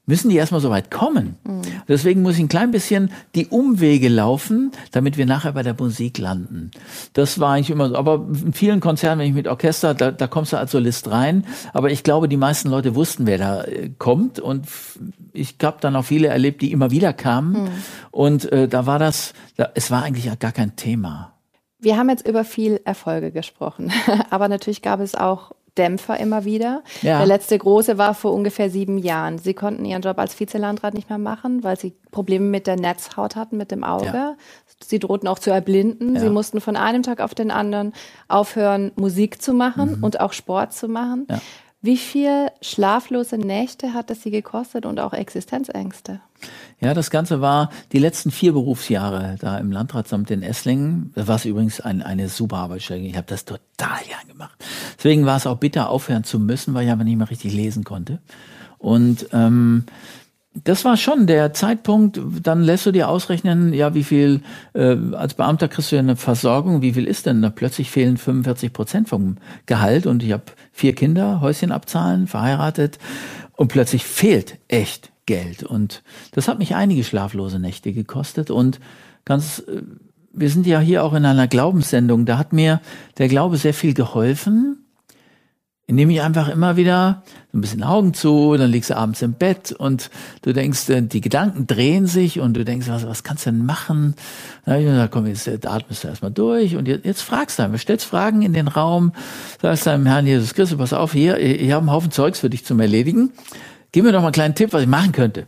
müssen 0.06 0.30
die 0.30 0.36
erstmal 0.36 0.60
so 0.60 0.70
weit 0.70 0.92
kommen. 0.92 1.38
Mhm. 1.44 1.62
Deswegen 1.88 2.22
muss 2.22 2.36
ich 2.36 2.42
ein 2.42 2.50
klein 2.50 2.72
bisschen 2.72 3.12
die 3.36 3.48
Umwege 3.48 4.10
laufen, 4.10 4.72
damit 4.92 5.18
wir 5.18 5.26
nachher 5.26 5.54
bei 5.54 5.64
der 5.64 5.76
Musik 5.78 6.18
landen. 6.18 6.72
Das 7.14 7.40
war 7.40 7.54
eigentlich 7.54 7.70
immer 7.70 7.90
so. 7.90 7.96
Aber 7.96 8.16
in 8.16 8.54
vielen 8.54 8.82
Konzerten, 8.82 9.20
wenn 9.20 9.28
ich 9.28 9.34
mit 9.34 9.48
Orchester, 9.48 9.94
da, 9.94 10.12
da 10.12 10.28
kommst 10.28 10.52
du 10.52 10.58
als 10.58 10.72
Solist 10.72 11.10
rein. 11.10 11.46
Aber 11.74 11.90
ich 11.90 12.04
glaube, 12.04 12.28
die 12.28 12.38
meisten 12.38 12.70
Leute 12.70 12.96
wussten, 12.96 13.26
wer 13.26 13.38
da 13.38 13.64
äh, 13.64 13.92
kommt. 13.98 14.40
Und 14.40 14.68
ich 15.32 15.56
habe 15.64 15.78
dann 15.80 15.96
auch 15.96 16.06
viele 16.06 16.28
erlebt, 16.28 16.62
die 16.62 16.72
immer 16.72 16.92
wieder 16.92 17.14
kamen. 17.14 17.64
Mhm. 17.64 17.70
Und 18.12 18.52
äh, 18.52 18.68
da 18.68 18.86
war 18.86 19.00
das, 19.00 19.34
da, 19.56 19.70
es 19.74 19.90
war 19.90 20.04
eigentlich 20.04 20.28
gar 20.40 20.52
kein 20.52 20.76
Thema. 20.76 21.34
Wir 21.80 21.98
haben 21.98 22.10
jetzt 22.10 22.28
über 22.28 22.46
viel 22.46 22.80
Erfolge 22.86 23.32
gesprochen, 23.32 23.92
aber 24.30 24.48
natürlich 24.48 24.82
gab 24.82 25.02
es 25.02 25.16
auch 25.16 25.52
Dämpfer 25.78 26.20
immer 26.20 26.46
wieder. 26.46 26.84
Ja. 27.02 27.18
Der 27.18 27.26
letzte 27.26 27.58
große 27.58 27.98
war 27.98 28.14
vor 28.14 28.34
ungefähr 28.34 28.70
sieben 28.70 28.98
Jahren. 28.98 29.38
Sie 29.38 29.54
konnten 29.54 29.86
ihren 29.86 30.02
Job 30.02 30.20
als 30.20 30.40
Vizelandrat 30.40 30.94
nicht 30.94 31.10
mehr 31.10 31.18
machen, 31.18 31.64
weil 31.64 31.80
sie 31.80 31.96
Probleme 32.12 32.46
mit 32.46 32.68
der 32.68 32.76
Netzhaut 32.76 33.36
hatten, 33.36 33.58
mit 33.58 33.72
dem 33.72 33.84
Auge. 33.84 34.06
Ja. 34.06 34.36
Sie 34.84 35.00
drohten 35.00 35.28
auch 35.28 35.40
zu 35.40 35.50
erblinden. 35.50 36.16
Ja. 36.16 36.22
Sie 36.22 36.30
mussten 36.30 36.62
von 36.62 36.76
einem 36.76 37.04
Tag 37.04 37.22
auf 37.22 37.34
den 37.34 37.52
anderen 37.52 37.94
aufhören, 38.28 38.92
Musik 38.96 39.42
zu 39.42 39.54
machen 39.54 39.98
mhm. 39.98 40.04
und 40.04 40.20
auch 40.20 40.34
Sport 40.34 40.74
zu 40.74 40.88
machen. 40.88 41.28
Wie 41.86 41.98
viel 41.98 42.48
schlaflose 42.62 43.38
Nächte 43.38 43.94
hat 43.94 44.10
es 44.10 44.24
Sie 44.24 44.32
gekostet 44.32 44.86
und 44.86 45.02
auch 45.02 45.12
Existenzängste? 45.12 46.22
Ja, 46.80 46.94
das 46.94 47.12
Ganze 47.12 47.42
war 47.42 47.72
die 47.92 48.00
letzten 48.00 48.32
vier 48.32 48.54
Berufsjahre 48.54 49.36
da 49.42 49.58
im 49.58 49.70
Landratsamt 49.70 50.32
in 50.32 50.44
Esslingen. 50.44 51.12
Das 51.14 51.28
war 51.28 51.44
übrigens 51.44 51.82
ein, 51.82 52.02
eine 52.02 52.30
super 52.30 52.56
Arbeitsstelle. 52.60 53.02
Ich 53.02 53.18
habe 53.18 53.28
das 53.28 53.44
total 53.44 54.00
gern 54.08 54.30
gemacht. 54.30 54.58
Deswegen 54.98 55.26
war 55.26 55.36
es 55.36 55.46
auch 55.46 55.58
bitter, 55.58 55.90
aufhören 55.90 56.24
zu 56.24 56.40
müssen, 56.40 56.74
weil 56.74 56.86
ich 56.86 56.92
aber 56.92 57.04
nicht 57.04 57.18
mehr 57.18 57.30
richtig 57.30 57.54
lesen 57.54 57.84
konnte. 57.84 58.20
Und 58.78 59.28
ähm, 59.34 59.84
das 60.54 60.86
war 60.86 60.98
schon 60.98 61.26
der 61.26 61.54
Zeitpunkt, 61.54 62.20
dann 62.42 62.62
lässt 62.62 62.86
du 62.86 62.92
dir 62.92 63.10
ausrechnen, 63.10 63.74
ja, 63.74 63.96
wie 63.96 64.04
viel, 64.04 64.42
äh, 64.74 64.96
als 65.14 65.34
Beamter 65.34 65.68
kriegst 65.68 65.92
du 65.92 65.96
ja 65.96 66.02
eine 66.02 66.16
Versorgung, 66.16 66.82
wie 66.82 66.94
viel 66.94 67.08
ist 67.08 67.26
denn? 67.26 67.42
Da 67.42 67.50
plötzlich 67.50 67.90
fehlen 67.90 68.18
45 68.18 68.72
Prozent 68.72 69.10
vom 69.10 69.38
Gehalt 69.66 70.06
und 70.06 70.22
ich 70.22 70.32
habe 70.32 70.44
vier 70.72 70.94
Kinder, 70.94 71.42
Häuschen 71.42 71.72
abzahlen, 71.72 72.28
verheiratet 72.28 73.00
und 73.56 73.70
plötzlich 73.70 74.06
fehlt 74.06 74.60
echt 74.68 75.12
Geld. 75.26 75.64
Und 75.64 76.04
das 76.34 76.48
hat 76.48 76.60
mich 76.60 76.76
einige 76.76 77.04
schlaflose 77.04 77.60
Nächte 77.60 77.92
gekostet 77.92 78.52
und 78.52 78.80
ganz, 79.26 79.60
äh, 79.60 79.82
wir 80.34 80.50
sind 80.50 80.68
ja 80.68 80.80
hier 80.80 81.04
auch 81.04 81.14
in 81.14 81.26
einer 81.26 81.48
Glaubenssendung, 81.48 82.26
da 82.26 82.38
hat 82.38 82.54
mir 82.54 82.80
der 83.18 83.28
Glaube 83.28 83.58
sehr 83.58 83.74
viel 83.74 83.94
geholfen 83.96 84.83
indem 85.86 86.10
ich 86.10 86.22
einfach 86.22 86.48
immer 86.48 86.78
wieder 86.78 87.24
so 87.52 87.58
ein 87.58 87.62
bisschen 87.62 87.84
Augen 87.84 88.14
zu, 88.14 88.56
dann 88.56 88.72
liegst 88.72 88.90
du 88.90 88.98
abends 88.98 89.22
im 89.22 89.34
Bett 89.34 89.74
und 89.74 90.10
du 90.42 90.54
denkst, 90.54 90.90
äh, 90.90 91.02
die 91.02 91.22
Gedanken 91.22 91.68
drehen 91.68 92.08
sich 92.08 92.40
und 92.40 92.54
du 92.54 92.64
denkst, 92.64 92.88
was, 92.88 93.06
was 93.06 93.24
kannst 93.24 93.46
du 93.46 93.52
denn 93.52 93.66
machen? 93.66 94.16
Na, 94.66 95.08
komm, 95.08 95.28
jetzt 95.28 95.48
atmest 95.66 96.04
du 96.04 96.08
erstmal 96.08 96.32
durch 96.32 96.76
und 96.78 96.88
jetzt, 96.88 97.06
jetzt 97.06 97.22
fragst 97.22 97.60
du 97.60 97.64
einfach, 97.64 97.80
stellst 97.80 98.06
Fragen 98.06 98.42
in 98.44 98.54
den 98.54 98.70
Raum, 98.70 99.12
sagst 99.62 99.86
deinem 99.86 100.06
Herrn 100.06 100.26
Jesus 100.26 100.54
Christus, 100.54 100.78
pass 100.78 100.94
auf, 100.94 101.12
hier, 101.12 101.38
ich 101.40 101.72
habe 101.72 101.82
einen 101.82 101.92
Haufen 101.92 102.12
Zeugs 102.12 102.40
für 102.40 102.50
dich 102.50 102.66
zum 102.66 102.80
Erledigen. 102.80 103.32
Gib 103.92 104.06
mir 104.06 104.12
doch 104.12 104.22
mal 104.22 104.28
einen 104.28 104.34
kleinen 104.34 104.56
Tipp, 104.56 104.74
was 104.74 104.82
ich 104.82 104.88
machen 104.88 105.12
könnte. 105.12 105.46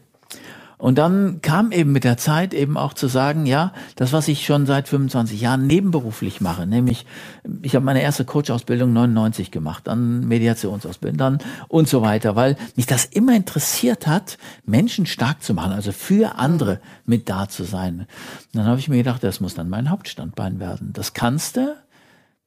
Und 0.77 0.97
dann 0.97 1.41
kam 1.41 1.71
eben 1.71 1.91
mit 1.91 2.03
der 2.03 2.17
Zeit 2.17 2.53
eben 2.53 2.77
auch 2.77 2.93
zu 2.93 3.07
sagen, 3.07 3.45
ja, 3.45 3.71
das, 3.95 4.13
was 4.13 4.27
ich 4.27 4.45
schon 4.45 4.65
seit 4.65 4.87
25 4.87 5.39
Jahren 5.39 5.67
nebenberuflich 5.67 6.41
mache, 6.41 6.67
nämlich 6.67 7.05
ich 7.61 7.75
habe 7.75 7.85
meine 7.85 8.01
erste 8.01 8.25
Coach-Ausbildung 8.25 8.91
99 8.93 9.51
gemacht, 9.51 9.87
dann 9.87 10.27
Mediationsausbildung, 10.27 11.17
dann 11.17 11.37
und 11.67 11.87
so 11.87 12.01
weiter, 12.01 12.35
weil 12.35 12.57
mich 12.75 12.85
das 12.85 13.05
immer 13.05 13.35
interessiert 13.35 14.07
hat, 14.07 14.37
Menschen 14.65 15.05
stark 15.05 15.41
zu 15.43 15.53
machen, 15.53 15.71
also 15.71 15.91
für 15.91 16.37
andere 16.37 16.79
mit 17.05 17.29
da 17.29 17.47
zu 17.47 17.63
sein. 17.63 17.99
Und 17.99 18.07
dann 18.53 18.65
habe 18.65 18.79
ich 18.79 18.89
mir 18.89 18.97
gedacht, 18.97 19.23
das 19.23 19.39
muss 19.39 19.55
dann 19.55 19.69
mein 19.69 19.89
Hauptstandbein 19.89 20.59
werden. 20.59 20.91
Das 20.93 21.13
kannst 21.13 21.57
du, 21.57 21.75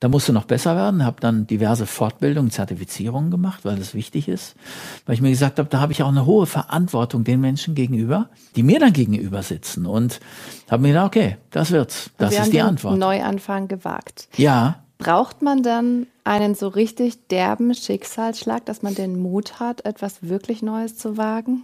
da 0.01 0.09
musste 0.09 0.33
noch 0.33 0.45
besser 0.45 0.77
werden, 0.77 1.05
habe 1.05 1.21
dann 1.21 1.47
diverse 1.47 1.87
Fortbildungen, 1.87 2.51
Zertifizierungen 2.51 3.31
gemacht, 3.31 3.65
weil 3.65 3.77
das 3.77 3.95
wichtig 3.95 4.29
ist, 4.29 4.55
weil 5.07 5.15
ich 5.15 5.21
mir 5.21 5.31
gesagt 5.31 5.59
habe, 5.59 5.69
da 5.69 5.81
habe 5.81 5.93
ich 5.93 6.03
auch 6.03 6.09
eine 6.09 6.25
hohe 6.25 6.47
Verantwortung 6.47 7.25
den 7.25 7.41
Menschen 7.41 7.75
gegenüber, 7.75 8.29
die 8.55 8.63
mir 8.63 8.79
dann 8.79 8.93
gegenüber 8.93 9.43
sitzen 9.43 9.87
und 9.87 10.21
habe 10.71 10.83
mir 10.83 10.89
gedacht, 10.89 11.07
okay, 11.07 11.37
das 11.51 11.73
wird's, 11.73 12.11
das 12.17 12.39
ist 12.39 12.53
die 12.53 12.61
Antwort. 12.61 12.97
Neuanfang 12.97 13.67
gewagt. 13.67 14.29
Ja. 14.37 14.77
Braucht 14.99 15.43
man 15.43 15.63
dann 15.63 16.07
einen 16.25 16.55
so 16.55 16.69
richtig 16.69 17.29
derben 17.29 17.75
Schicksalsschlag, 17.75 18.67
dass 18.67 18.83
man 18.83 18.95
den 18.95 19.21
Mut 19.21 19.61
hat, 19.61 19.85
etwas 19.85 20.23
wirklich 20.23 20.63
Neues 20.63 20.97
zu 20.97 21.17
wagen? 21.17 21.63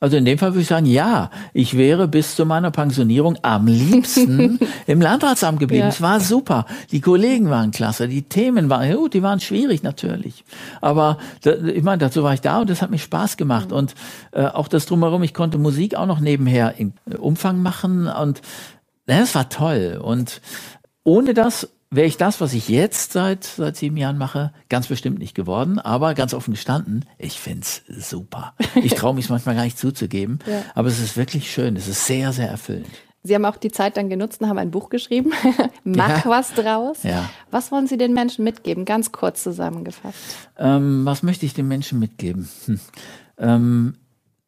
Also 0.00 0.16
in 0.16 0.24
dem 0.24 0.38
Fall 0.38 0.52
würde 0.52 0.62
ich 0.62 0.68
sagen, 0.68 0.86
ja, 0.86 1.30
ich 1.52 1.76
wäre 1.76 2.08
bis 2.08 2.34
zu 2.34 2.46
meiner 2.46 2.70
Pensionierung 2.70 3.36
am 3.42 3.66
liebsten 3.66 4.58
im 4.86 5.00
Landratsamt 5.02 5.60
geblieben. 5.60 5.82
Ja. 5.82 5.88
Es 5.88 6.00
war 6.00 6.20
super. 6.20 6.64
Die 6.90 7.02
Kollegen 7.02 7.50
waren 7.50 7.70
klasse, 7.70 8.08
die 8.08 8.22
Themen 8.22 8.70
waren, 8.70 8.88
ja 8.88 8.96
gut, 8.96 9.12
die 9.12 9.22
waren 9.22 9.40
schwierig 9.40 9.82
natürlich. 9.82 10.44
Aber 10.80 11.18
da, 11.42 11.52
ich 11.52 11.82
meine, 11.82 11.98
dazu 11.98 12.22
war 12.22 12.32
ich 12.32 12.40
da 12.40 12.60
und 12.60 12.70
das 12.70 12.80
hat 12.80 12.90
mich 12.90 13.02
Spaß 13.02 13.36
gemacht. 13.36 13.70
Mhm. 13.70 13.76
Und 13.76 13.94
äh, 14.32 14.46
auch 14.46 14.68
das 14.68 14.86
drumherum, 14.86 15.22
ich 15.22 15.34
konnte 15.34 15.58
Musik 15.58 15.94
auch 15.94 16.06
noch 16.06 16.20
nebenher 16.20 16.76
in 16.78 16.94
Umfang 17.18 17.60
machen 17.60 18.06
und 18.06 18.40
das 19.04 19.34
war 19.34 19.50
toll. 19.50 20.00
Und 20.02 20.40
ohne 21.04 21.34
das 21.34 21.68
wäre 21.90 22.06
ich 22.06 22.16
das, 22.16 22.40
was 22.40 22.54
ich 22.54 22.68
jetzt 22.68 23.12
seit, 23.12 23.44
seit 23.44 23.76
sieben 23.76 23.96
Jahren 23.96 24.16
mache, 24.16 24.52
ganz 24.68 24.86
bestimmt 24.86 25.18
nicht 25.18 25.34
geworden. 25.34 25.78
Aber 25.78 26.14
ganz 26.14 26.34
offen 26.34 26.54
gestanden, 26.54 27.04
ich 27.18 27.40
find's 27.40 27.82
super. 27.88 28.54
Ich 28.76 28.94
traue 28.94 29.14
mich 29.14 29.28
manchmal 29.28 29.56
gar 29.56 29.64
nicht 29.64 29.78
zuzugeben. 29.78 30.38
Ja. 30.46 30.62
Aber 30.74 30.88
es 30.88 31.00
ist 31.00 31.16
wirklich 31.16 31.50
schön. 31.50 31.76
Es 31.76 31.88
ist 31.88 32.06
sehr, 32.06 32.32
sehr 32.32 32.48
erfüllend. 32.48 32.86
Sie 33.22 33.34
haben 33.34 33.44
auch 33.44 33.56
die 33.56 33.70
Zeit 33.70 33.98
dann 33.98 34.08
genutzt 34.08 34.40
und 34.40 34.48
haben 34.48 34.58
ein 34.58 34.70
Buch 34.70 34.88
geschrieben. 34.88 35.32
Mach 35.84 36.24
ja. 36.24 36.30
was 36.30 36.54
draus. 36.54 37.02
Ja. 37.02 37.28
Was 37.50 37.70
wollen 37.70 37.86
Sie 37.86 37.98
den 37.98 38.14
Menschen 38.14 38.44
mitgeben? 38.44 38.84
Ganz 38.86 39.12
kurz 39.12 39.42
zusammengefasst. 39.42 40.18
Ähm, 40.58 41.04
was 41.04 41.22
möchte 41.22 41.44
ich 41.44 41.52
den 41.52 41.68
Menschen 41.68 41.98
mitgeben? 41.98 42.48
Hm. 42.64 42.80
Ähm, 43.36 43.96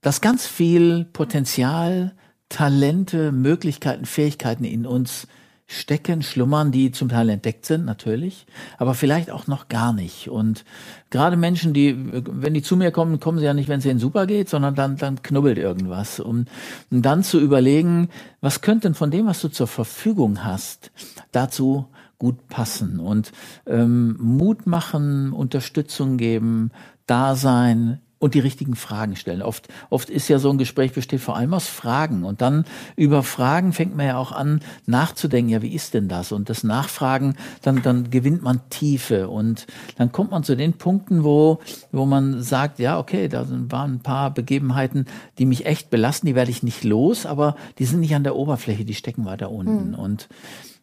dass 0.00 0.20
ganz 0.20 0.46
viel 0.46 1.05
Potenzial, 1.12 2.14
Talente, 2.48 3.31
Möglichkeiten, 3.31 4.07
Fähigkeiten 4.07 4.64
in 4.64 4.87
uns 4.87 5.26
stecken, 5.66 6.22
schlummern, 6.22 6.70
die 6.70 6.92
zum 6.92 7.09
Teil 7.09 7.31
entdeckt 7.31 7.64
sind, 7.64 7.85
natürlich, 7.85 8.46
aber 8.79 8.94
vielleicht 8.94 9.31
auch 9.31 9.46
noch 9.46 9.68
gar 9.68 9.92
nicht. 9.92 10.29
Und 10.29 10.64
gerade 11.11 11.37
Menschen, 11.37 11.72
die, 11.72 11.96
wenn 11.96 12.53
die 12.53 12.62
zu 12.62 12.77
mir 12.77 12.90
kommen, 12.90 13.20
kommen 13.20 13.38
sie 13.38 13.46
ja 13.46 13.55
nicht, 13.55 13.68
wenn 13.68 13.79
es 13.79 13.87
ihnen 13.87 13.98
super 13.98 14.27
geht, 14.27 14.48
sondern 14.51 14.75
dann, 14.75 14.96
dann 14.96 15.22
knubbelt 15.22 15.57
irgendwas. 15.57 16.20
Um, 16.20 16.44
dann 16.90 17.22
zu 17.22 17.40
überlegen, 17.40 18.11
was 18.40 18.61
könnte 18.61 18.88
denn 18.88 18.94
von 18.94 19.11
dem, 19.11 19.27
was 19.27 19.40
du 19.40 19.48
zur 19.48 19.66
Verfügung 19.66 20.44
hast, 20.44 20.90
dazu 21.31 21.87
gut 22.18 22.48
passen 22.48 23.01
und 23.01 23.33
ähm, 23.66 24.16
Mut 24.20 24.66
machen, 24.66 25.33
Unterstützung 25.33 26.18
geben, 26.18 26.70
da 27.07 27.35
sein, 27.35 28.01
und 28.22 28.35
die 28.35 28.40
richtigen 28.40 28.76
Fragen 28.76 29.16
stellen. 29.16 29.42
Oft, 29.42 29.66
oft 29.90 30.08
ist 30.08 30.28
ja 30.28 30.38
so 30.38 30.48
ein 30.48 30.56
Gespräch 30.56 30.92
besteht 30.92 31.20
vor 31.20 31.35
allem 31.35 31.52
aus 31.54 31.66
Fragen. 31.66 32.22
Und 32.22 32.40
dann 32.40 32.64
über 32.94 33.24
Fragen 33.24 33.72
fängt 33.72 33.96
man 33.96 34.06
ja 34.06 34.16
auch 34.16 34.30
an 34.30 34.61
nachzudenken, 34.87 35.50
ja, 35.50 35.61
wie 35.61 35.74
ist 35.74 35.92
denn 35.92 36.06
das? 36.06 36.30
Und 36.30 36.48
das 36.48 36.62
Nachfragen, 36.62 37.35
dann, 37.62 37.82
dann 37.82 38.11
gewinnt 38.11 38.40
man 38.40 38.61
Tiefe. 38.70 39.28
Und 39.28 39.66
dann 39.98 40.12
kommt 40.12 40.30
man 40.30 40.44
zu 40.44 40.56
den 40.56 40.74
Punkten, 40.74 41.24
wo, 41.24 41.58
wo 41.90 42.06
man 42.06 42.40
sagt, 42.44 42.78
ja, 42.78 42.96
okay, 42.96 43.26
da 43.26 43.44
waren 43.50 43.94
ein 43.94 44.02
paar 44.04 44.32
Begebenheiten, 44.32 45.06
die 45.38 45.44
mich 45.44 45.66
echt 45.66 45.90
belasten, 45.90 46.28
die 46.28 46.37
werde 46.37 46.52
ich 46.52 46.62
nicht 46.62 46.85
los, 46.85 47.26
aber 47.26 47.56
die 47.80 47.87
sind 47.87 47.98
nicht 47.98 48.14
an 48.14 48.22
der 48.22 48.37
Oberfläche, 48.37 48.85
die 48.85 48.94
stecken 48.94 49.24
weiter 49.24 49.50
unten. 49.50 49.88
Mhm. 49.88 49.94
Und 49.94 50.28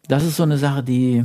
das 0.08 0.24
ist 0.24 0.36
so 0.36 0.42
eine 0.42 0.58
Sache, 0.58 0.82
die, 0.82 1.24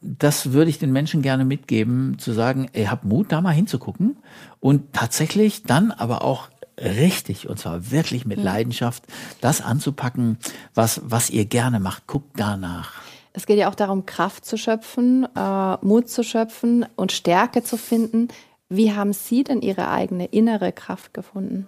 das 0.00 0.52
würde 0.52 0.70
ich 0.70 0.78
den 0.78 0.92
Menschen 0.92 1.22
gerne 1.22 1.44
mitgeben, 1.44 2.18
zu 2.18 2.32
sagen, 2.32 2.68
ey, 2.72 2.86
hab 2.86 3.04
Mut, 3.04 3.32
da 3.32 3.40
mal 3.40 3.50
hinzugucken 3.50 4.16
und 4.60 4.92
tatsächlich 4.92 5.62
dann 5.62 5.90
aber 5.90 6.22
auch 6.22 6.48
richtig 6.78 7.48
und 7.48 7.58
zwar 7.58 7.90
wirklich 7.90 8.24
mit 8.26 8.42
Leidenschaft 8.42 9.04
das 9.40 9.60
anzupacken, 9.60 10.38
was, 10.74 11.00
was 11.04 11.30
ihr 11.30 11.44
gerne 11.44 11.80
macht. 11.80 12.06
Guckt 12.06 12.32
danach. 12.36 13.02
Es 13.34 13.46
geht 13.46 13.58
ja 13.58 13.70
auch 13.70 13.74
darum, 13.74 14.04
Kraft 14.04 14.44
zu 14.44 14.58
schöpfen, 14.58 15.26
äh, 15.36 15.76
Mut 15.84 16.08
zu 16.08 16.22
schöpfen 16.22 16.86
und 16.96 17.12
Stärke 17.12 17.62
zu 17.62 17.76
finden. 17.76 18.28
Wie 18.68 18.92
haben 18.92 19.12
Sie 19.12 19.44
denn 19.44 19.62
Ihre 19.62 19.88
eigene 19.88 20.26
innere 20.26 20.72
Kraft 20.72 21.14
gefunden? 21.14 21.66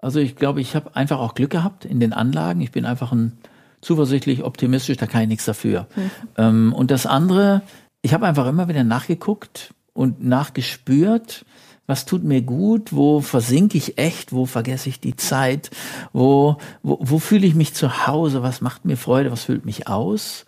Also 0.00 0.20
ich 0.20 0.36
glaube, 0.36 0.60
ich 0.60 0.76
habe 0.76 0.94
einfach 0.94 1.18
auch 1.18 1.34
Glück 1.34 1.50
gehabt 1.50 1.84
in 1.84 1.98
den 1.98 2.12
Anlagen. 2.12 2.60
Ich 2.60 2.70
bin 2.70 2.84
einfach 2.84 3.10
ein 3.12 3.38
zuversichtlich, 3.80 4.44
optimistisch, 4.44 4.96
da 4.96 5.06
kann 5.06 5.22
ich 5.22 5.28
nichts 5.28 5.44
dafür. 5.44 5.86
Mhm. 5.96 6.10
Ähm, 6.36 6.72
und 6.72 6.90
das 6.90 7.06
andere, 7.06 7.62
ich 8.02 8.14
habe 8.14 8.26
einfach 8.26 8.46
immer 8.46 8.68
wieder 8.68 8.84
nachgeguckt 8.84 9.74
und 9.92 10.24
nachgespürt, 10.24 11.44
was 11.86 12.04
tut 12.04 12.22
mir 12.22 12.42
gut, 12.42 12.92
wo 12.92 13.20
versinke 13.20 13.78
ich 13.78 13.96
echt, 13.96 14.32
wo 14.32 14.44
vergesse 14.44 14.90
ich 14.90 15.00
die 15.00 15.16
Zeit, 15.16 15.70
wo, 16.12 16.58
wo, 16.82 16.98
wo 17.00 17.18
fühle 17.18 17.46
ich 17.46 17.54
mich 17.54 17.72
zu 17.72 18.06
Hause, 18.06 18.42
was 18.42 18.60
macht 18.60 18.84
mir 18.84 18.96
Freude, 18.96 19.32
was 19.32 19.44
füllt 19.44 19.64
mich 19.64 19.88
aus 19.88 20.44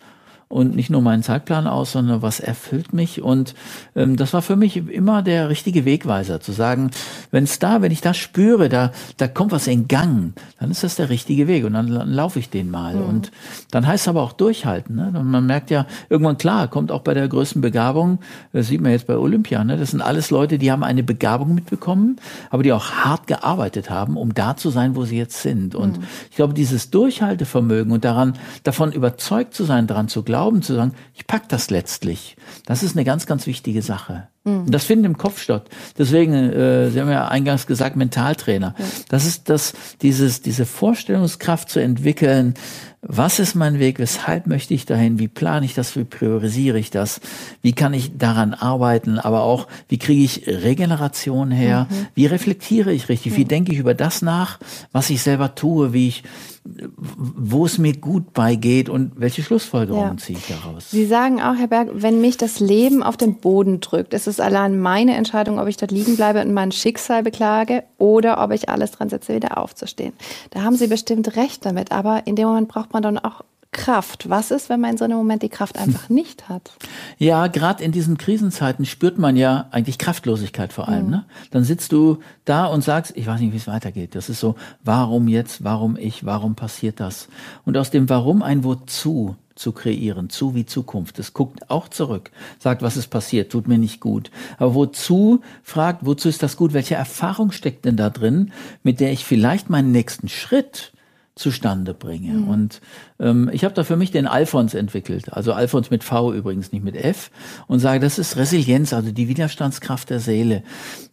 und 0.51 0.75
nicht 0.75 0.89
nur 0.89 1.01
meinen 1.01 1.23
Zeitplan 1.23 1.65
aus, 1.65 1.93
sondern 1.93 2.21
was 2.21 2.39
erfüllt 2.39 2.93
mich. 2.93 3.21
Und 3.21 3.55
ähm, 3.95 4.17
das 4.17 4.33
war 4.33 4.41
für 4.41 4.55
mich 4.55 4.75
immer 4.75 5.21
der 5.21 5.49
richtige 5.49 5.85
Wegweiser, 5.85 6.41
zu 6.41 6.51
sagen, 6.51 6.91
wenn 7.31 7.45
es 7.45 7.59
da, 7.59 7.81
wenn 7.81 7.91
ich 7.91 8.01
das 8.01 8.17
spüre, 8.17 8.69
da, 8.69 8.91
da 9.17 9.27
kommt 9.27 9.51
was 9.51 9.67
in 9.67 9.87
Gang, 9.87 10.33
dann 10.59 10.69
ist 10.69 10.83
das 10.83 10.95
der 10.95 11.09
richtige 11.09 11.47
Weg 11.47 11.65
und 11.65 11.73
dann, 11.73 11.89
dann 11.89 12.09
laufe 12.09 12.37
ich 12.37 12.49
den 12.49 12.69
mal. 12.69 12.95
Mhm. 12.95 13.05
Und 13.05 13.31
dann 13.71 13.87
heißt 13.87 14.03
es 14.03 14.07
aber 14.07 14.21
auch 14.21 14.33
durchhalten. 14.33 14.95
Ne? 14.95 15.13
Und 15.17 15.31
man 15.31 15.45
merkt 15.45 15.71
ja, 15.71 15.85
irgendwann 16.09 16.37
klar, 16.37 16.67
kommt 16.67 16.91
auch 16.91 17.01
bei 17.01 17.13
der 17.13 17.27
größten 17.27 17.61
Begabung, 17.61 18.19
das 18.51 18.67
sieht 18.67 18.81
man 18.81 18.91
jetzt 18.91 19.07
bei 19.07 19.17
Olympia, 19.17 19.63
ne? 19.63 19.77
das 19.77 19.91
sind 19.91 20.01
alles 20.01 20.31
Leute, 20.31 20.57
die 20.57 20.71
haben 20.71 20.83
eine 20.83 21.03
Begabung 21.03 21.55
mitbekommen, 21.55 22.17
aber 22.49 22.63
die 22.63 22.73
auch 22.73 22.91
hart 22.91 23.27
gearbeitet 23.27 23.89
haben, 23.89 24.17
um 24.17 24.33
da 24.33 24.57
zu 24.57 24.69
sein, 24.69 24.95
wo 24.95 25.05
sie 25.05 25.17
jetzt 25.17 25.41
sind. 25.41 25.75
Und 25.75 25.99
mhm. 25.99 26.03
ich 26.29 26.35
glaube, 26.35 26.53
dieses 26.53 26.89
Durchhaltevermögen 26.89 27.91
und 27.93 28.03
daran, 28.03 28.33
davon 28.63 28.91
überzeugt 28.91 29.53
zu 29.53 29.63
sein, 29.63 29.87
daran 29.87 30.09
zu 30.09 30.23
glauben, 30.23 30.40
Glauben 30.41 30.63
zu 30.63 30.73
sagen, 30.73 30.95
ich 31.13 31.27
pack 31.27 31.49
das 31.49 31.69
letztlich. 31.69 32.35
Das 32.65 32.81
ist 32.81 32.95
eine 32.95 33.05
ganz, 33.05 33.27
ganz 33.27 33.45
wichtige 33.45 33.83
Sache. 33.83 34.27
Mhm. 34.43 34.69
Das 34.71 34.85
findet 34.85 35.05
im 35.05 35.17
Kopf 35.17 35.41
statt. 35.41 35.69
Deswegen, 35.97 36.33
äh, 36.33 36.89
Sie 36.89 36.99
haben 36.99 37.09
ja 37.09 37.27
eingangs 37.27 37.67
gesagt, 37.67 37.95
Mentaltrainer. 37.95 38.75
Ja. 38.77 38.85
Das 39.09 39.25
ist 39.25 39.49
das, 39.49 39.73
dieses, 40.01 40.41
diese 40.41 40.65
Vorstellungskraft 40.65 41.69
zu 41.69 41.79
entwickeln, 41.79 42.55
was 43.03 43.39
ist 43.39 43.55
mein 43.55 43.79
Weg? 43.79 43.97
Weshalb 43.97 44.45
möchte 44.45 44.75
ich 44.75 44.85
dahin? 44.85 45.17
Wie 45.17 45.27
plane 45.27 45.65
ich 45.65 45.73
das? 45.73 45.95
Wie 45.95 46.03
priorisiere 46.03 46.77
ich 46.77 46.91
das? 46.91 47.19
Wie 47.63 47.73
kann 47.73 47.95
ich 47.95 48.17
daran 48.17 48.53
arbeiten? 48.53 49.17
Aber 49.17 49.41
auch, 49.41 49.67
wie 49.87 49.97
kriege 49.97 50.23
ich 50.23 50.45
Regeneration 50.45 51.49
her? 51.49 51.87
Mhm. 51.89 52.07
Wie 52.13 52.27
reflektiere 52.27 52.93
ich 52.93 53.09
richtig? 53.09 53.35
Wie 53.35 53.45
denke 53.45 53.71
ich 53.71 53.79
über 53.79 53.95
das 53.95 54.21
nach, 54.21 54.59
was 54.91 55.09
ich 55.09 55.23
selber 55.23 55.55
tue? 55.55 55.93
Wie 55.93 56.09
ich, 56.09 56.23
wo 56.63 57.65
es 57.65 57.79
mir 57.79 57.93
gut 57.93 58.33
beigeht 58.33 58.87
und 58.87 59.13
welche 59.15 59.41
Schlussfolgerungen 59.41 60.17
ja. 60.17 60.23
ziehe 60.23 60.37
ich 60.37 60.47
daraus? 60.47 60.91
Sie 60.91 61.07
sagen 61.07 61.41
auch, 61.41 61.55
Herr 61.55 61.67
Berg, 61.67 61.89
wenn 61.93 62.21
mich 62.21 62.37
das 62.37 62.59
Leben 62.59 63.01
auf 63.01 63.17
den 63.17 63.37
Boden 63.37 63.79
drückt, 63.79 64.13
ist 64.13 64.27
ist 64.31 64.41
allein 64.41 64.79
meine 64.79 65.15
Entscheidung, 65.15 65.59
ob 65.59 65.67
ich 65.67 65.77
dort 65.77 65.91
liegen 65.91 66.15
bleibe 66.15 66.41
und 66.41 66.53
mein 66.53 66.71
Schicksal 66.71 67.21
beklage 67.21 67.83
oder 67.97 68.43
ob 68.43 68.51
ich 68.51 68.69
alles 68.69 68.91
dran 68.91 69.09
setze, 69.09 69.35
wieder 69.35 69.57
aufzustehen. 69.57 70.13
Da 70.49 70.63
haben 70.63 70.75
Sie 70.75 70.87
bestimmt 70.87 71.35
recht 71.35 71.65
damit, 71.65 71.91
aber 71.91 72.25
in 72.25 72.35
dem 72.35 72.47
Moment 72.47 72.67
braucht 72.67 72.93
man 72.93 73.03
dann 73.03 73.19
auch 73.19 73.43
Kraft. 73.71 74.29
Was 74.29 74.51
ist, 74.51 74.69
wenn 74.69 74.81
man 74.81 74.91
in 74.91 74.97
so 74.97 75.05
einem 75.05 75.17
Moment 75.17 75.43
die 75.43 75.49
Kraft 75.49 75.77
einfach 75.77 76.09
nicht 76.09 76.49
hat? 76.49 76.71
Ja, 77.17 77.47
gerade 77.47 77.83
in 77.83 77.91
diesen 77.91 78.17
Krisenzeiten 78.17 78.85
spürt 78.85 79.17
man 79.17 79.37
ja 79.37 79.67
eigentlich 79.71 79.97
Kraftlosigkeit 79.97 80.73
vor 80.73 80.89
allem. 80.89 81.05
Mhm. 81.05 81.11
Ne? 81.11 81.25
Dann 81.51 81.63
sitzt 81.63 81.91
du 81.91 82.19
da 82.43 82.65
und 82.65 82.83
sagst, 82.83 83.13
ich 83.15 83.27
weiß 83.27 83.39
nicht, 83.39 83.53
wie 83.53 83.57
es 83.57 83.67
weitergeht. 83.67 84.15
Das 84.15 84.29
ist 84.29 84.39
so, 84.39 84.55
warum 84.83 85.27
jetzt, 85.27 85.63
warum 85.63 85.95
ich, 85.95 86.25
warum 86.25 86.55
passiert 86.55 86.99
das? 86.99 87.29
Und 87.65 87.77
aus 87.77 87.91
dem 87.91 88.09
Warum 88.09 88.41
ein 88.41 88.63
Wozu 88.63 89.35
zu 89.61 89.71
kreieren, 89.71 90.29
zu 90.29 90.55
wie 90.55 90.65
Zukunft. 90.65 91.19
Es 91.19 91.33
guckt 91.33 91.69
auch 91.69 91.87
zurück, 91.87 92.31
sagt, 92.59 92.81
was 92.81 92.97
ist 92.97 93.07
passiert, 93.07 93.51
tut 93.51 93.67
mir 93.67 93.77
nicht 93.77 94.01
gut. 94.01 94.31
Aber 94.57 94.75
wozu, 94.75 95.41
fragt, 95.63 96.05
wozu 96.05 96.27
ist 96.27 96.43
das 96.43 96.57
gut? 96.57 96.73
Welche 96.73 96.95
Erfahrung 96.95 97.51
steckt 97.51 97.85
denn 97.85 97.95
da 97.95 98.09
drin, 98.09 98.51
mit 98.83 98.99
der 98.99 99.11
ich 99.11 99.23
vielleicht 99.23 99.69
meinen 99.69 99.91
nächsten 99.91 100.27
Schritt 100.27 100.91
zustande 101.35 101.93
bringe. 101.93 102.33
Mhm. 102.33 102.47
Und 102.47 102.81
ähm, 103.19 103.49
ich 103.53 103.63
habe 103.63 103.73
da 103.73 103.83
für 103.83 103.95
mich 103.95 104.11
den 104.11 104.27
Alphons 104.27 104.73
entwickelt, 104.73 105.31
also 105.31 105.53
Alphons 105.53 105.89
mit 105.89 106.03
V 106.03 106.33
übrigens, 106.33 106.71
nicht 106.71 106.83
mit 106.83 106.95
F, 106.95 107.31
und 107.67 107.79
sage, 107.79 107.99
das 107.99 108.19
ist 108.19 108.35
Resilienz, 108.35 108.93
also 108.93 109.11
die 109.11 109.27
Widerstandskraft 109.27 110.09
der 110.09 110.19
Seele. 110.19 110.63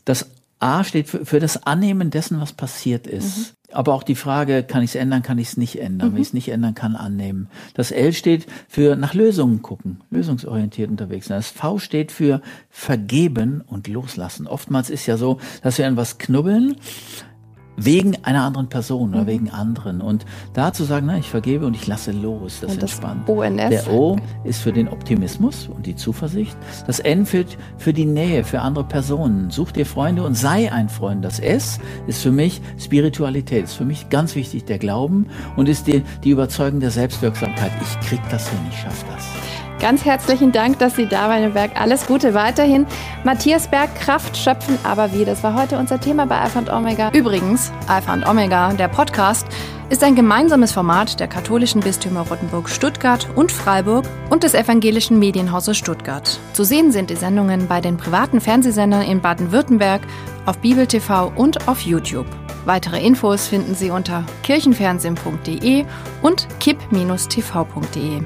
Das 0.05 0.31
A 0.59 0.83
steht 0.83 1.09
für, 1.09 1.25
für 1.25 1.39
das 1.39 1.65
Annehmen 1.65 2.11
dessen, 2.11 2.41
was 2.41 2.53
passiert 2.53 3.07
ist. 3.07 3.39
Mhm. 3.39 3.58
Aber 3.71 3.95
auch 3.95 4.03
die 4.03 4.15
Frage, 4.15 4.63
kann 4.63 4.83
ich 4.83 4.91
es 4.91 4.95
ändern, 4.95 5.23
kann 5.23 5.39
ich 5.39 5.49
es 5.49 5.57
nicht 5.57 5.81
ändern. 5.81 6.09
Mhm. 6.09 6.15
Wenn 6.15 6.23
ich 6.23 6.29
es 6.29 6.35
nicht 6.35 6.49
ändern 6.49 6.75
kann, 6.75 6.97
annehmen. 6.97 7.49
Das 7.75 7.91
L 7.91 8.13
steht 8.13 8.47
für 8.67 8.97
nach 8.97 9.15
Lösungen 9.15 9.61
gucken, 9.61 10.01
lösungsorientiert 10.11 10.91
unterwegs 10.91 11.27
sein. 11.27 11.39
Das 11.39 11.51
V 11.51 11.79
steht 11.79 12.11
für 12.11 12.41
vergeben 12.71 13.63
und 13.67 13.87
loslassen. 13.89 14.47
Oftmals 14.47 14.89
ist 14.89 15.07
ja 15.07 15.17
so, 15.17 15.39
dass 15.63 15.77
wir 15.79 15.87
an 15.87 15.97
was 15.97 16.19
knubbeln 16.19 16.77
wegen 17.79 18.17
einer 18.25 18.45
anderen 18.45 18.69
Person 18.69 19.11
oder 19.11 19.23
mhm. 19.23 19.27
wegen 19.27 19.51
anderen. 19.51 20.01
Und 20.01 20.27
da 20.53 20.73
zu 20.73 20.85
sagen, 20.85 21.07
na, 21.07 21.19
ich 21.19 21.31
vergebe 21.31 21.67
und 21.67 21.75
ich 21.75 21.87
lasse 21.87 22.12
los, 22.12 22.59
das, 22.61 22.73
und 22.73 22.83
das 22.83 22.93
entspannt. 22.93 23.29
ONS. 23.29 23.71
Der 23.71 23.91
O 23.93 24.19
ist 24.45 24.61
für 24.61 24.73
den 24.73 24.88
Optimismus 24.88 25.69
und 25.69 25.87
die 25.87 25.97
Zuversicht. 25.97 26.57
Das 26.87 26.99
N 27.01 27.25
führt 27.25 27.57
für 27.79 27.93
die 27.93 28.05
Nähe, 28.05 28.45
für 28.45 28.61
andere 28.61 28.85
Personen. 28.85 29.51
Such 29.51 29.73
dir 29.73 29.87
Freunde 29.87 30.25
und 30.25 30.35
sei 30.35 30.73
ein 30.73 30.88
Freund. 30.88 31.25
Das 31.25 31.38
S 31.38 31.79
ist 32.07 32.23
für 32.23 32.33
mich 32.33 32.61
Spiritualität, 32.79 33.64
ist 33.64 33.75
für 33.75 33.85
mich 33.85 34.11
ganz 34.11 34.35
wichtig 34.35 34.64
der 34.64 34.79
Glauben 34.79 35.27
und 35.57 35.69
ist 35.69 35.87
die, 35.87 36.03
die 36.25 36.31
Überzeugung 36.31 36.81
der 36.81 36.91
Selbstwirksamkeit. 36.91 37.73
Ich 37.81 38.09
krieg 38.09 38.21
das 38.31 38.49
hin, 38.49 38.59
ich 38.71 38.79
schaff 38.79 39.05
das. 39.12 39.58
Ganz 39.81 40.05
herzlichen 40.05 40.51
Dank, 40.51 40.79
dass 40.81 40.97
Sie 40.97 41.07
da 41.07 41.29
waren, 41.29 41.53
Berg. 41.55 41.81
Alles 41.81 42.07
Gute 42.07 42.35
weiterhin. 42.35 42.87
Matthias 43.23 43.69
Berg, 43.69 43.95
Kraft 43.95 44.37
schöpfen, 44.37 44.77
aber 44.83 45.12
wie? 45.12 45.25
Das 45.25 45.43
war 45.45 45.55
heute 45.55 45.79
unser 45.79 46.01
Thema 46.01 46.27
bei 46.27 46.38
Alpha 46.38 46.59
und 46.59 46.71
Omega. 46.71 47.11
Übrigens, 47.12 47.73
Alpha 47.87 48.12
und 48.12 48.27
Omega, 48.27 48.73
der 48.73 48.88
Podcast, 48.88 49.47
ist 49.88 50.03
ein 50.03 50.17
gemeinsames 50.17 50.73
Format 50.73 51.21
der 51.21 51.29
katholischen 51.29 51.81
Bistümer 51.81 52.27
Rottenburg 52.29 52.69
Stuttgart 52.69 53.29
und 53.37 53.53
Freiburg 53.53 54.05
und 54.31 54.43
des 54.43 54.55
evangelischen 54.55 55.19
Medienhauses 55.19 55.77
Stuttgart. 55.77 56.38
Zu 56.53 56.64
sehen 56.64 56.91
sind 56.93 57.11
die 57.11 57.17
Sendungen 57.17 57.69
bei 57.69 57.81
den 57.81 57.97
privaten 57.97 58.41
Fernsehsendern 58.41 59.03
in 59.03 59.21
Baden-Württemberg, 59.21 60.03
auf 60.45 60.59
Bibel 60.59 60.87
TV 60.87 61.33
und 61.37 61.69
auf 61.69 61.81
YouTube. 61.83 62.27
Weitere 62.64 63.01
Infos 63.01 63.47
finden 63.47 63.75
Sie 63.75 63.91
unter 63.91 64.25
kirchenfernsehen.de 64.43 65.85
und 66.21 66.49
kipp-tv.de. 66.59 68.23